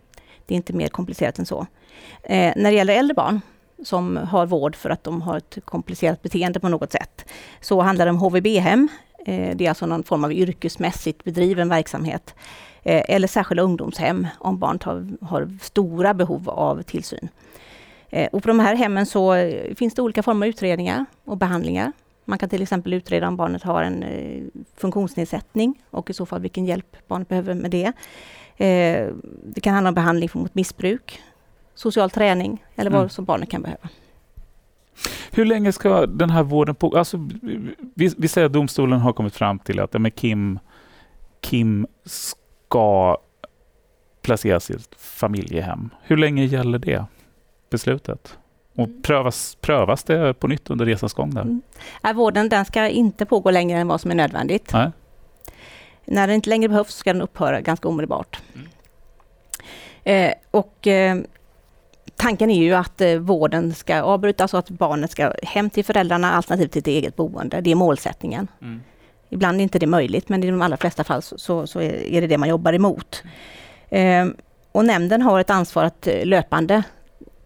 Det 0.47 0.55
är 0.55 0.57
inte 0.57 0.73
mer 0.73 0.89
komplicerat 0.89 1.39
än 1.39 1.47
så. 1.47 1.67
Eh, 2.23 2.53
när 2.57 2.71
det 2.71 2.77
gäller 2.77 2.99
äldre 2.99 3.15
barn 3.15 3.41
som 3.85 4.17
har 4.17 4.47
vård 4.47 4.77
för 4.77 4.91
att 4.91 5.05
de 5.05 5.23
har 5.23 5.37
ett 5.37 5.59
komplicerat 5.65 6.23
beteende 6.23 6.61
på 6.61 6.69
något 6.69 6.93
sätt, 6.93 7.25
så 7.61 7.81
handlar 7.81 8.05
det 8.05 8.11
om 8.11 8.19
HVB-hem. 8.19 8.89
Eh, 9.27 9.57
det 9.57 9.65
är 9.65 9.69
alltså 9.69 9.87
någon 9.87 10.03
form 10.03 10.25
av 10.25 10.33
yrkesmässigt 10.33 11.25
bedriven 11.25 11.69
verksamhet. 11.69 12.35
Eh, 12.83 13.03
eller 13.09 13.29
särskilda 13.29 13.63
ungdomshem 13.63 14.27
om 14.39 14.59
barnet 14.59 14.83
har, 14.83 15.07
har 15.21 15.59
stora 15.63 16.15
behov 16.15 16.51
av 16.51 16.83
tillsyn. 16.83 17.29
Eh, 18.11 18.29
och 18.33 18.43
på 18.43 18.49
de 18.49 18.61
här 18.61 18.75
hemmen 18.75 19.07
så 19.07 19.35
eh, 19.35 19.75
finns 19.75 19.95
det 19.95 20.03
olika 20.03 20.23
former 20.23 20.47
av 20.47 20.51
utredningar 20.51 21.05
och 21.25 21.37
behandlingar. 21.37 21.93
Man 22.25 22.39
kan 22.39 22.49
till 22.49 22.63
exempel 22.63 22.93
utreda 22.93 23.29
om 23.29 23.37
barnet 23.37 23.63
har 23.63 23.83
en 23.83 24.03
eh, 24.03 24.43
funktionsnedsättning 24.77 25.83
och 25.91 26.11
i 26.11 26.13
så 26.13 26.27
fall 26.27 26.41
vilken 26.41 26.67
hjälp 26.67 26.97
barnet 27.07 27.29
behöver 27.29 27.55
med 27.55 27.71
det. 27.71 27.93
Eh, 28.57 29.09
det 29.45 29.61
kan 29.61 29.75
handla 29.75 29.89
om 29.89 29.95
behandling 29.95 30.31
mot 30.33 30.55
missbruk, 30.55 31.21
social 31.79 32.11
träning 32.11 32.65
eller 32.77 32.91
vad 32.91 33.01
mm. 33.01 33.11
som 33.11 33.25
barnet 33.25 33.51
kan 33.51 33.63
behöva. 33.63 33.89
Hur 35.31 35.45
länge 35.45 35.73
ska 35.73 36.07
den 36.07 36.31
här 36.31 36.43
vården 36.43 36.75
pågå? 36.75 36.99
Alltså, 36.99 37.29
vi, 37.95 38.15
vi, 38.17 38.29
säger 38.29 38.47
att 38.47 38.53
domstolen 38.53 39.01
har 39.01 39.13
kommit 39.13 39.35
fram 39.35 39.59
till 39.59 39.81
att 39.81 39.95
ja, 39.95 40.11
Kim, 40.11 40.59
Kim 41.41 41.87
ska 42.05 43.19
placeras 44.23 44.71
i 44.71 44.75
ett 44.75 44.95
familjehem. 44.99 45.91
Hur 46.03 46.17
länge 46.17 46.45
gäller 46.45 46.79
det 46.79 47.05
beslutet? 47.71 48.39
Och 48.75 48.89
mm. 48.89 49.03
prövas, 49.03 49.57
prövas 49.61 50.05
det 50.05 50.35
på 50.35 50.49
nytt 50.49 50.71
under 50.71 50.87
resans 50.87 51.13
gång? 51.15 51.35
Där? 51.35 51.43
Mm. 51.43 52.17
vården 52.17 52.49
den 52.49 52.65
ska 52.65 52.89
inte 52.89 53.27
pågå 53.27 53.51
längre 53.51 53.79
än 53.79 53.89
vad 53.89 54.01
som 54.01 54.11
är 54.11 54.15
nödvändigt. 54.15 54.71
Nej. 54.73 54.91
När 56.05 56.27
den 56.27 56.35
inte 56.35 56.51
längre 56.51 56.69
behövs 56.69 56.95
ska 56.95 57.13
den 57.13 57.23
upphöra 57.23 57.61
ganska 57.61 57.89
omedelbart. 57.89 58.41
Mm. 58.55 58.69
Eh, 60.05 60.35
och 60.51 60.87
eh, 60.87 61.19
tanken 62.19 62.51
är 62.51 62.63
ju 62.63 62.75
att 62.75 63.01
eh, 63.01 63.15
vården 63.15 63.75
ska 63.75 64.03
avbrytas 64.03 64.55
och 64.55 64.59
att 64.59 64.71
barnet 64.71 65.11
ska 65.11 65.33
hem 65.43 65.71
till 65.71 65.85
föräldrarna 65.85 66.33
alternativt 66.33 66.73
till 66.73 66.81
ett 66.81 66.87
eget 66.87 67.17
boende. 67.17 67.61
Det 67.61 67.71
är 67.71 67.75
målsättningen. 67.75 68.49
Mm. 68.63 68.81
Ibland 69.31 69.59
är 69.59 69.63
inte 69.63 69.79
det 69.79 69.87
möjligt 69.87 70.29
men 70.29 70.45
i 70.45 70.51
de 70.51 70.63
allra 70.63 70.77
flesta 70.77 71.05
fall 71.05 71.23
så, 71.23 71.67
så, 71.67 71.81
är 71.83 72.21
det 72.21 72.27
det 72.27 72.39
man 72.39 72.49
jobbar 72.49 72.73
emot. 72.73 73.23
Eh, 73.89 74.27
och 74.73 74.85
nämnden 74.85 75.23
har 75.23 75.41
ett 75.41 75.51
ansvar 75.51 75.85
att 75.85 76.07
eh, 76.07 76.25
löpande 76.25 76.83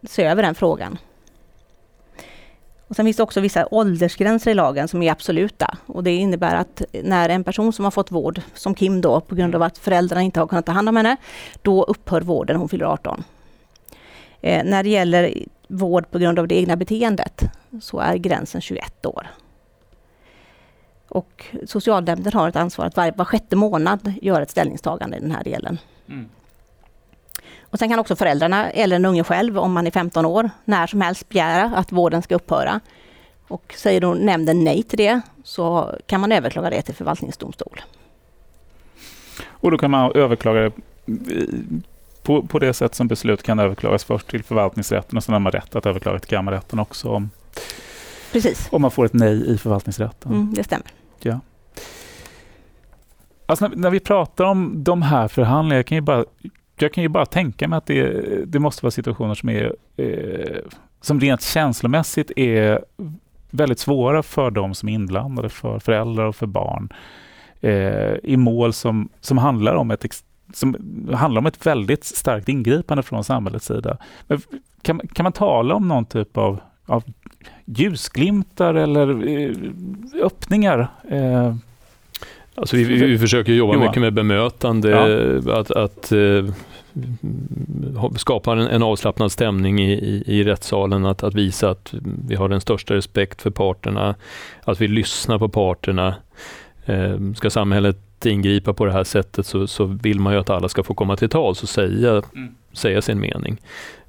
se 0.08 0.24
över 0.24 0.42
den 0.42 0.54
frågan. 0.54 0.98
Och 2.88 2.96
sen 2.96 3.06
finns 3.06 3.16
det 3.16 3.22
också 3.22 3.40
vissa 3.40 3.68
åldersgränser 3.70 4.50
i 4.50 4.54
lagen 4.54 4.88
som 4.88 5.02
är 5.02 5.12
absoluta. 5.12 5.78
Och 5.87 6.04
det 6.04 6.14
innebär 6.14 6.54
att 6.54 6.82
när 7.04 7.28
en 7.28 7.44
person 7.44 7.72
som 7.72 7.85
har 7.85 7.90
fått 7.90 8.11
vård, 8.11 8.40
som 8.54 8.74
Kim 8.74 9.00
då, 9.00 9.20
på 9.20 9.35
grund 9.35 9.54
av 9.54 9.62
att 9.62 9.78
föräldrarna 9.78 10.22
inte 10.22 10.40
har 10.40 10.46
kunnat 10.46 10.66
ta 10.66 10.72
hand 10.72 10.88
om 10.88 10.96
henne, 10.96 11.16
då 11.62 11.82
upphör 11.82 12.20
vården 12.20 12.56
hon 12.56 12.68
fyller 12.68 12.85
18. 12.85 13.24
Eh, 14.42 14.64
när 14.64 14.83
det 14.83 14.88
gäller 14.88 15.35
vård 15.68 16.11
på 16.11 16.18
grund 16.18 16.38
av 16.38 16.48
det 16.48 16.55
egna 16.55 16.76
beteendet 16.76 17.42
så 17.81 17.98
är 17.98 18.16
gränsen 18.16 18.61
21 18.61 19.07
år. 19.07 19.26
Och 21.09 21.46
socialnämnden 21.66 22.33
har 22.33 22.48
ett 22.48 22.57
ansvar 22.57 22.87
att 22.87 22.96
var, 22.96 23.12
var 23.16 23.24
sjätte 23.24 23.57
månad 23.57 24.14
göra 24.22 24.42
ett 24.42 24.50
ställningstagande 24.50 25.16
i 25.16 25.20
den 25.20 25.31
här 25.31 25.44
delen. 25.44 25.78
Mm. 26.09 26.28
Och 27.61 27.78
sen 27.78 27.88
kan 27.88 27.98
också 27.98 28.16
föräldrarna 28.16 28.70
eller 28.70 28.96
den 28.96 29.05
unge 29.05 29.24
själv, 29.24 29.59
om 29.59 29.72
man 29.72 29.87
är 29.87 29.90
15 29.90 30.26
år, 30.26 30.50
när 30.64 30.87
som 30.87 31.00
helst 31.00 31.28
begära 31.28 31.72
att 31.76 31.92
vården 31.92 32.22
ska 32.22 32.35
upphöra. 32.35 32.81
Och 33.48 33.74
säger 33.76 34.00
då 34.00 34.14
nämnden 34.14 34.64
nej 34.64 34.83
till 34.83 34.98
det 34.98 35.20
så 35.44 35.94
kan 36.07 36.20
man 36.20 36.33
överklaga 36.33 36.70
det 36.70 36.83
till 36.83 36.94
förvaltningsdomstol. 36.94 37.81
Och 39.44 39.70
då 39.70 39.78
kan 39.78 39.90
man 39.90 40.12
överklaga 40.12 40.61
det 40.61 40.72
på, 42.22 42.42
på 42.42 42.58
det 42.58 42.72
sätt 42.72 42.94
som 42.94 43.08
beslut 43.08 43.42
kan 43.42 43.58
överklagas 43.58 44.04
först 44.04 44.28
till 44.28 44.44
förvaltningsrätten 44.44 45.16
och 45.16 45.24
sen 45.24 45.32
har 45.32 45.40
man 45.40 45.52
rätt 45.52 45.76
att 45.76 45.87
överklaga 45.87 46.18
till 46.18 46.30
kammarrätten 46.30 46.78
också 46.78 47.08
om, 47.08 47.30
Precis. 48.32 48.68
om 48.72 48.82
man 48.82 48.90
får 48.90 49.04
ett 49.04 49.12
nej 49.12 49.50
i 49.54 49.58
förvaltningsrätten. 49.58 50.32
Mm, 50.32 50.54
det 50.54 50.64
stämmer. 50.64 50.87
Ja. 51.18 51.40
Alltså 53.46 53.68
när, 53.68 53.76
när, 53.76 53.90
vi 53.90 54.00
pratar 54.00 54.44
om 54.44 54.85
de 54.85 55.02
här 55.02 55.28
förhandlingarna, 55.28 55.78
jag 55.78 55.87
kan 55.87 55.96
ju 55.96 56.02
bara, 56.02 56.24
jag 56.76 56.92
kan 56.92 57.02
ju 57.02 57.08
bara 57.08 57.26
tänka 57.26 57.68
mig 57.68 57.76
att 57.76 57.87
det, 57.87 58.44
det 58.46 58.58
måste 58.58 58.85
vara 58.85 58.90
situationer 58.90 59.35
som 59.35 59.48
är 59.48 59.74
eh, 59.96 60.61
som 61.00 61.20
rent 61.20 61.42
känslomässigt 61.42 62.30
är 62.37 62.85
väldigt 63.50 63.78
svåra 63.78 64.22
för 64.22 64.50
de 64.50 64.74
som 64.74 64.88
är 64.88 64.92
inblandade, 64.92 65.48
för 65.48 65.78
föräldrar 65.78 66.24
och 66.24 66.37
för 66.37 66.46
barn 66.46 66.92
eh, 67.61 68.14
i 68.22 68.37
mål 68.37 68.72
som, 68.72 69.08
som 69.20 69.38
handlar 69.38 69.74
om 69.74 69.90
ett 69.90 70.04
som 70.52 70.76
handlar 71.12 71.38
om 71.38 71.46
ett 71.46 71.66
väldigt 71.66 72.04
starkt 72.04 72.48
ingripande 72.48 73.02
från 73.02 73.24
samhällets 73.24 73.66
sida. 73.66 73.96
Men 74.26 74.40
kan, 74.82 75.00
kan 75.12 75.24
man 75.24 75.32
tala 75.32 75.74
om 75.74 75.88
någon 75.88 76.04
typ 76.04 76.36
av, 76.36 76.60
av 76.86 77.02
ljusglimtar 77.64 78.74
eller 78.74 79.28
eh, 79.28 79.54
öppningar? 80.22 80.88
Eh, 81.08 81.54
Alltså 82.54 82.76
vi, 82.76 82.84
vi 82.84 83.18
försöker 83.18 83.52
jobba 83.52 83.74
Johan. 83.74 83.86
mycket 83.86 84.02
med 84.02 84.12
bemötande, 84.12 84.90
ja. 84.90 85.60
att, 85.60 85.70
att 85.70 86.12
uh, 86.12 86.50
skapa 88.16 88.52
en, 88.52 88.58
en, 88.58 88.82
avslappnad 88.82 89.32
stämning 89.32 89.80
i, 89.80 89.92
i, 89.92 90.24
i 90.26 90.44
rättssalen, 90.44 91.06
att, 91.06 91.22
att 91.22 91.34
visa 91.34 91.70
att 91.70 91.94
vi 92.28 92.34
har 92.34 92.48
den 92.48 92.60
största 92.60 92.94
respekt 92.94 93.42
för 93.42 93.50
parterna, 93.50 94.14
att 94.64 94.80
vi 94.80 94.88
lyssnar 94.88 95.38
på 95.38 95.48
parterna. 95.48 96.14
Ska 97.36 97.50
samhället 97.50 97.96
ingripa 98.30 98.72
på 98.72 98.85
det 98.85 98.92
här 98.92 99.04
sättet 99.04 99.46
så, 99.46 99.66
så 99.66 99.85
vill 99.85 100.20
man 100.20 100.32
ju 100.32 100.38
att 100.38 100.50
alla 100.50 100.68
ska 100.68 100.82
få 100.82 100.94
komma 100.94 101.16
till 101.16 101.28
tals 101.28 101.62
och 101.62 101.68
säga, 101.68 102.11
mm. 102.11 102.54
säga 102.72 103.02
sin 103.02 103.20
mening. 103.20 103.58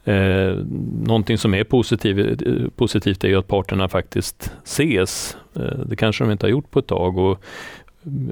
Eh, 0.03 0.57
någonting 1.03 1.37
som 1.37 1.53
är 1.53 1.63
positiv, 1.63 2.37
positivt 2.75 3.23
är 3.23 3.27
ju 3.27 3.39
att 3.39 3.47
parterna 3.47 3.89
faktiskt 3.89 4.51
ses. 4.63 5.37
Eh, 5.55 5.79
det 5.85 5.95
kanske 5.95 6.23
de 6.23 6.31
inte 6.31 6.45
har 6.45 6.51
gjort 6.51 6.71
på 6.71 6.79
ett 6.79 6.87
tag 6.87 7.17
och 7.17 7.43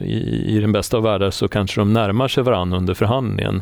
i, 0.01 0.55
i 0.55 0.59
den 0.59 0.71
bästa 0.71 0.97
av 0.97 1.03
världar 1.03 1.31
så 1.31 1.47
kanske 1.47 1.81
de 1.81 1.93
närmar 1.93 2.27
sig 2.27 2.43
varandra 2.43 2.77
under 2.77 2.93
förhandlingen. 2.93 3.61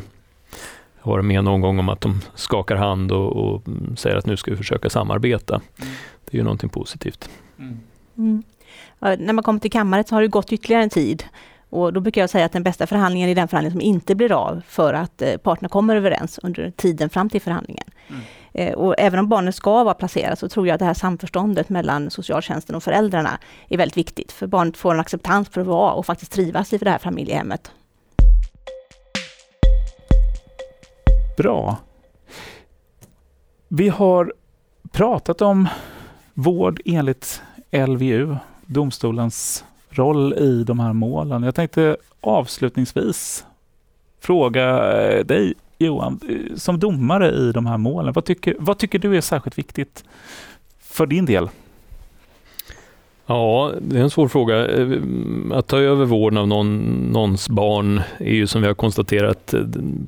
Jag 1.02 1.10
var 1.10 1.22
med 1.22 1.44
någon 1.44 1.60
gång 1.60 1.78
om 1.78 1.88
att 1.88 2.00
de 2.00 2.20
skakar 2.34 2.76
hand 2.76 3.12
och, 3.12 3.36
och 3.36 3.62
säger 3.96 4.16
att 4.16 4.26
nu 4.26 4.36
ska 4.36 4.50
vi 4.50 4.56
försöka 4.56 4.90
samarbeta. 4.90 5.54
Mm. 5.54 5.92
Det 6.24 6.36
är 6.36 6.38
ju 6.38 6.44
någonting 6.44 6.68
positivt. 6.70 7.30
Mm. 7.58 7.80
Mm. 8.16 8.42
När 9.00 9.32
man 9.32 9.44
kommer 9.44 9.60
till 9.60 9.70
kammaren 9.70 10.04
så 10.04 10.14
har 10.14 10.22
det 10.22 10.28
gått 10.28 10.52
ytterligare 10.52 10.82
en 10.82 10.90
tid 10.90 11.24
och 11.70 11.92
då 11.92 12.00
brukar 12.00 12.20
jag 12.20 12.30
säga 12.30 12.44
att 12.44 12.52
den 12.52 12.62
bästa 12.62 12.86
förhandlingen 12.86 13.28
är 13.28 13.34
den 13.34 13.48
förhandling 13.48 13.72
som 13.72 13.80
inte 13.80 14.14
blir 14.14 14.32
av 14.32 14.62
för 14.68 14.94
att 14.94 15.22
eh, 15.22 15.36
parterna 15.36 15.68
kommer 15.68 15.96
överens 15.96 16.40
under 16.42 16.70
tiden 16.70 17.10
fram 17.10 17.30
till 17.30 17.40
förhandlingen. 17.40 17.86
Mm. 18.08 18.22
Eh, 18.52 18.74
och 18.74 18.94
även 18.98 19.18
om 19.18 19.28
barnet 19.28 19.54
ska 19.54 19.84
vara 19.84 19.94
placerat 19.94 20.38
så 20.38 20.48
tror 20.48 20.66
jag 20.66 20.74
att 20.74 20.78
det 20.78 20.84
här 20.84 20.94
samförståndet 20.94 21.68
mellan 21.68 22.10
socialtjänsten 22.10 22.76
och 22.76 22.82
föräldrarna 22.82 23.38
är 23.68 23.78
väldigt 23.78 23.96
viktigt. 23.96 24.32
För 24.32 24.46
barnet 24.46 24.76
får 24.76 24.94
en 24.94 25.00
acceptans 25.00 25.48
för 25.48 25.60
att 25.60 25.66
vara 25.66 25.92
och 25.92 26.06
faktiskt 26.06 26.32
trivas 26.32 26.72
i 26.72 26.78
det 26.78 26.90
här 26.90 26.98
familjehemmet. 26.98 27.70
Bra. 31.36 31.76
Vi 33.68 33.88
har 33.88 34.32
pratat 34.92 35.42
om 35.42 35.68
vård 36.34 36.80
enligt 36.84 37.42
LVU, 37.72 38.36
domstolens 38.66 39.64
roll 39.90 40.34
i 40.34 40.64
de 40.64 40.80
här 40.80 40.92
målen. 40.92 41.42
Jag 41.42 41.54
tänkte 41.54 41.96
avslutningsvis 42.20 43.44
fråga 44.20 44.92
eh, 45.02 45.24
dig 45.24 45.54
Johan, 45.78 46.20
eh, 46.28 46.56
som 46.56 46.78
domare 46.78 47.30
i 47.30 47.52
de 47.52 47.66
här 47.66 47.78
målen, 47.78 48.12
vad 48.12 48.24
tycker, 48.24 48.56
vad 48.58 48.78
tycker 48.78 48.98
du 48.98 49.16
är 49.16 49.20
särskilt 49.20 49.58
viktigt 49.58 50.04
för 50.80 51.06
din 51.06 51.26
del? 51.26 51.48
Ja, 53.26 53.72
det 53.80 53.98
är 53.98 54.02
en 54.02 54.10
svår 54.10 54.28
fråga. 54.28 54.68
Eh, 54.68 54.98
att 55.52 55.66
ta 55.66 55.78
över 55.78 56.04
vården 56.04 56.38
av 56.38 56.48
någon, 56.48 56.78
någons 57.12 57.48
barn 57.48 58.00
är 58.18 58.34
ju 58.34 58.46
som 58.46 58.60
vi 58.60 58.66
har 58.66 58.74
konstaterat 58.74 59.54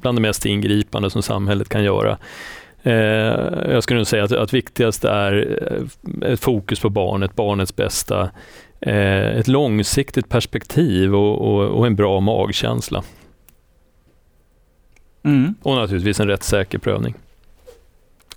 bland 0.01 0.18
det 0.18 0.23
mest 0.23 0.47
ingripande 0.47 1.11
som 1.11 1.23
samhället 1.23 1.68
kan 1.68 1.85
göra. 1.85 2.18
Jag 2.85 3.83
skulle 3.83 3.99
nog 3.99 4.07
säga 4.07 4.25
att, 4.25 4.33
att 4.33 4.55
viktigast 4.55 5.05
är 5.05 5.59
ett 6.23 6.40
fokus 6.40 6.81
på 6.81 6.90
barnet, 6.90 7.37
barnets 7.37 7.77
bästa 7.77 8.31
ett 8.87 9.49
långsiktigt 9.49 10.29
perspektiv 10.29 11.14
och, 11.14 11.38
och, 11.40 11.64
och 11.68 11.87
en 11.87 11.97
bra 11.97 12.21
magkänsla. 12.21 13.03
Mm. 15.25 15.55
Och 15.62 15.75
naturligtvis 15.77 16.21
en 16.21 16.29
rättssäker 16.29 16.79
prövning. 16.79 17.14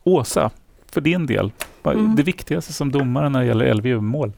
Åsa, 0.03 0.51
för 0.91 1.01
din 1.01 1.25
del, 1.25 1.51
vad 1.83 1.95
är 1.95 1.99
Mm. 1.99 2.15
det 2.15 2.23
viktigaste 2.23 2.73
som 2.73 2.91
domare 2.91 3.29
när 3.29 3.39
det 3.39 3.45
gäller 3.45 3.73
LVU-mål? 3.73 4.33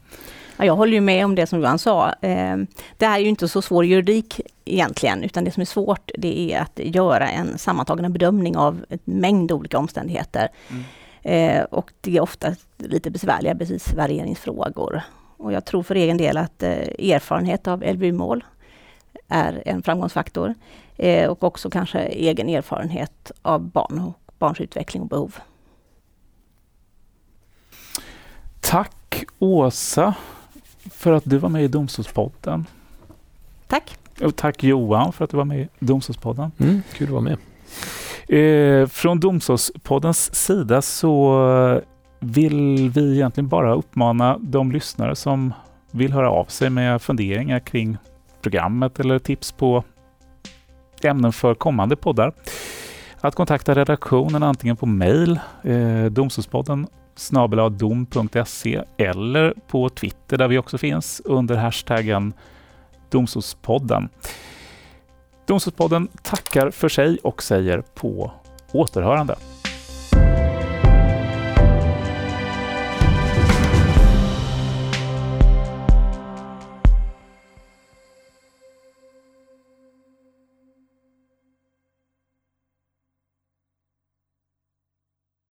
Ja, 0.57 0.65
jag 0.65 0.75
håller 0.75 0.93
ju 0.93 1.01
med 1.01 1.25
om 1.25 1.35
det 1.35 1.47
som 1.47 1.59
Johan 1.59 1.79
sa. 1.79 2.13
Eh, 2.21 2.57
Det 2.97 3.05
är 3.05 3.17
ju 3.19 3.27
inte 3.27 3.47
så 3.47 3.61
svår 3.61 3.85
juridik 3.85 4.41
egentligen, 4.65 5.23
utan 5.23 5.43
det 5.43 5.51
som 5.51 5.61
är 5.61 5.65
svårt 5.65 6.11
det 6.17 6.53
är 6.53 6.61
att 6.61 6.79
göra 6.83 7.29
en 7.29 7.57
sammantagen 7.57 8.13
bedömning 8.13 8.57
av 8.57 8.85
en 8.89 8.99
mängd 9.03 9.51
olika 9.51 9.77
omständigheter. 9.77 10.47
Mm. 10.69 10.83
Eh, 11.57 11.63
Och 11.63 11.91
det 12.01 12.17
är 12.17 12.21
ofta 12.21 12.55
lite 12.77 13.11
besvärliga 13.11 13.53
bevisvärderingsfrågor. 13.53 15.01
Och 15.37 15.53
jag 15.53 15.65
tror 15.65 15.83
för 15.83 15.95
egen 15.95 16.17
del 16.17 16.37
att 16.37 16.63
eh, 16.63 16.71
erfarenhet 17.11 17.67
av 17.67 17.83
LVU-mål 17.83 18.43
är 19.27 19.63
en 19.65 19.83
framgångsfaktor. 19.83 20.53
Eh, 20.95 21.29
Och 21.29 21.43
också 21.43 21.69
kanske 21.69 21.99
egen 21.99 22.49
erfarenhet 22.49 23.31
av 23.41 23.61
barn 23.61 23.99
och 23.99 24.19
barns 24.39 24.61
utveckling 24.61 25.03
och 25.03 25.09
behov. 25.09 25.35
Tack 28.59 29.23
Åsa 29.39 30.13
för 30.91 31.11
att 31.13 31.23
du 31.25 31.37
var 31.37 31.49
med 31.49 31.63
i 31.63 31.67
Domstolspodden. 31.67 32.65
Tack! 33.67 33.97
Och 34.21 34.35
tack 34.35 34.63
Johan 34.63 35.13
för 35.13 35.23
att 35.23 35.29
du 35.31 35.37
var 35.37 35.45
med 35.45 35.59
i 35.59 35.67
Domstolspodden. 35.79 36.51
Mm, 36.57 36.81
kul 36.93 37.07
att 37.07 37.13
vara 37.13 37.21
med. 37.21 37.37
Eh, 38.29 38.87
från 38.87 39.19
Domstolspoddens 39.19 40.35
sida 40.35 40.81
så 40.81 41.81
vill 42.19 42.89
vi 42.89 43.15
egentligen 43.15 43.47
bara 43.47 43.75
uppmana 43.75 44.37
de 44.41 44.71
lyssnare 44.71 45.15
som 45.15 45.53
vill 45.91 46.13
höra 46.13 46.29
av 46.31 46.45
sig 46.45 46.69
med 46.69 47.01
funderingar 47.01 47.59
kring 47.59 47.97
programmet 48.41 48.99
eller 48.99 49.19
tips 49.19 49.51
på 49.51 49.83
ämnen 51.03 51.33
för 51.33 51.55
kommande 51.55 51.95
poddar 51.95 52.33
att 53.21 53.35
kontakta 53.35 53.75
redaktionen 53.75 54.43
antingen 54.43 54.77
på 54.77 54.85
mejl, 54.85 55.39
eh, 55.63 56.05
domstolspodden 56.05 56.87
snabeladom.se 57.15 58.83
eller 58.97 59.53
på 59.67 59.89
Twitter 59.89 60.37
där 60.37 60.47
vi 60.47 60.57
också 60.57 60.77
finns 60.77 61.21
under 61.25 61.55
hashtaggen 61.55 62.33
Domstolspodden. 63.09 64.09
Domstolspodden 65.45 66.07
tackar 66.21 66.71
för 66.71 66.89
sig 66.89 67.17
och 67.23 67.43
säger 67.43 67.83
på 67.95 68.31
återhörande. 68.71 69.35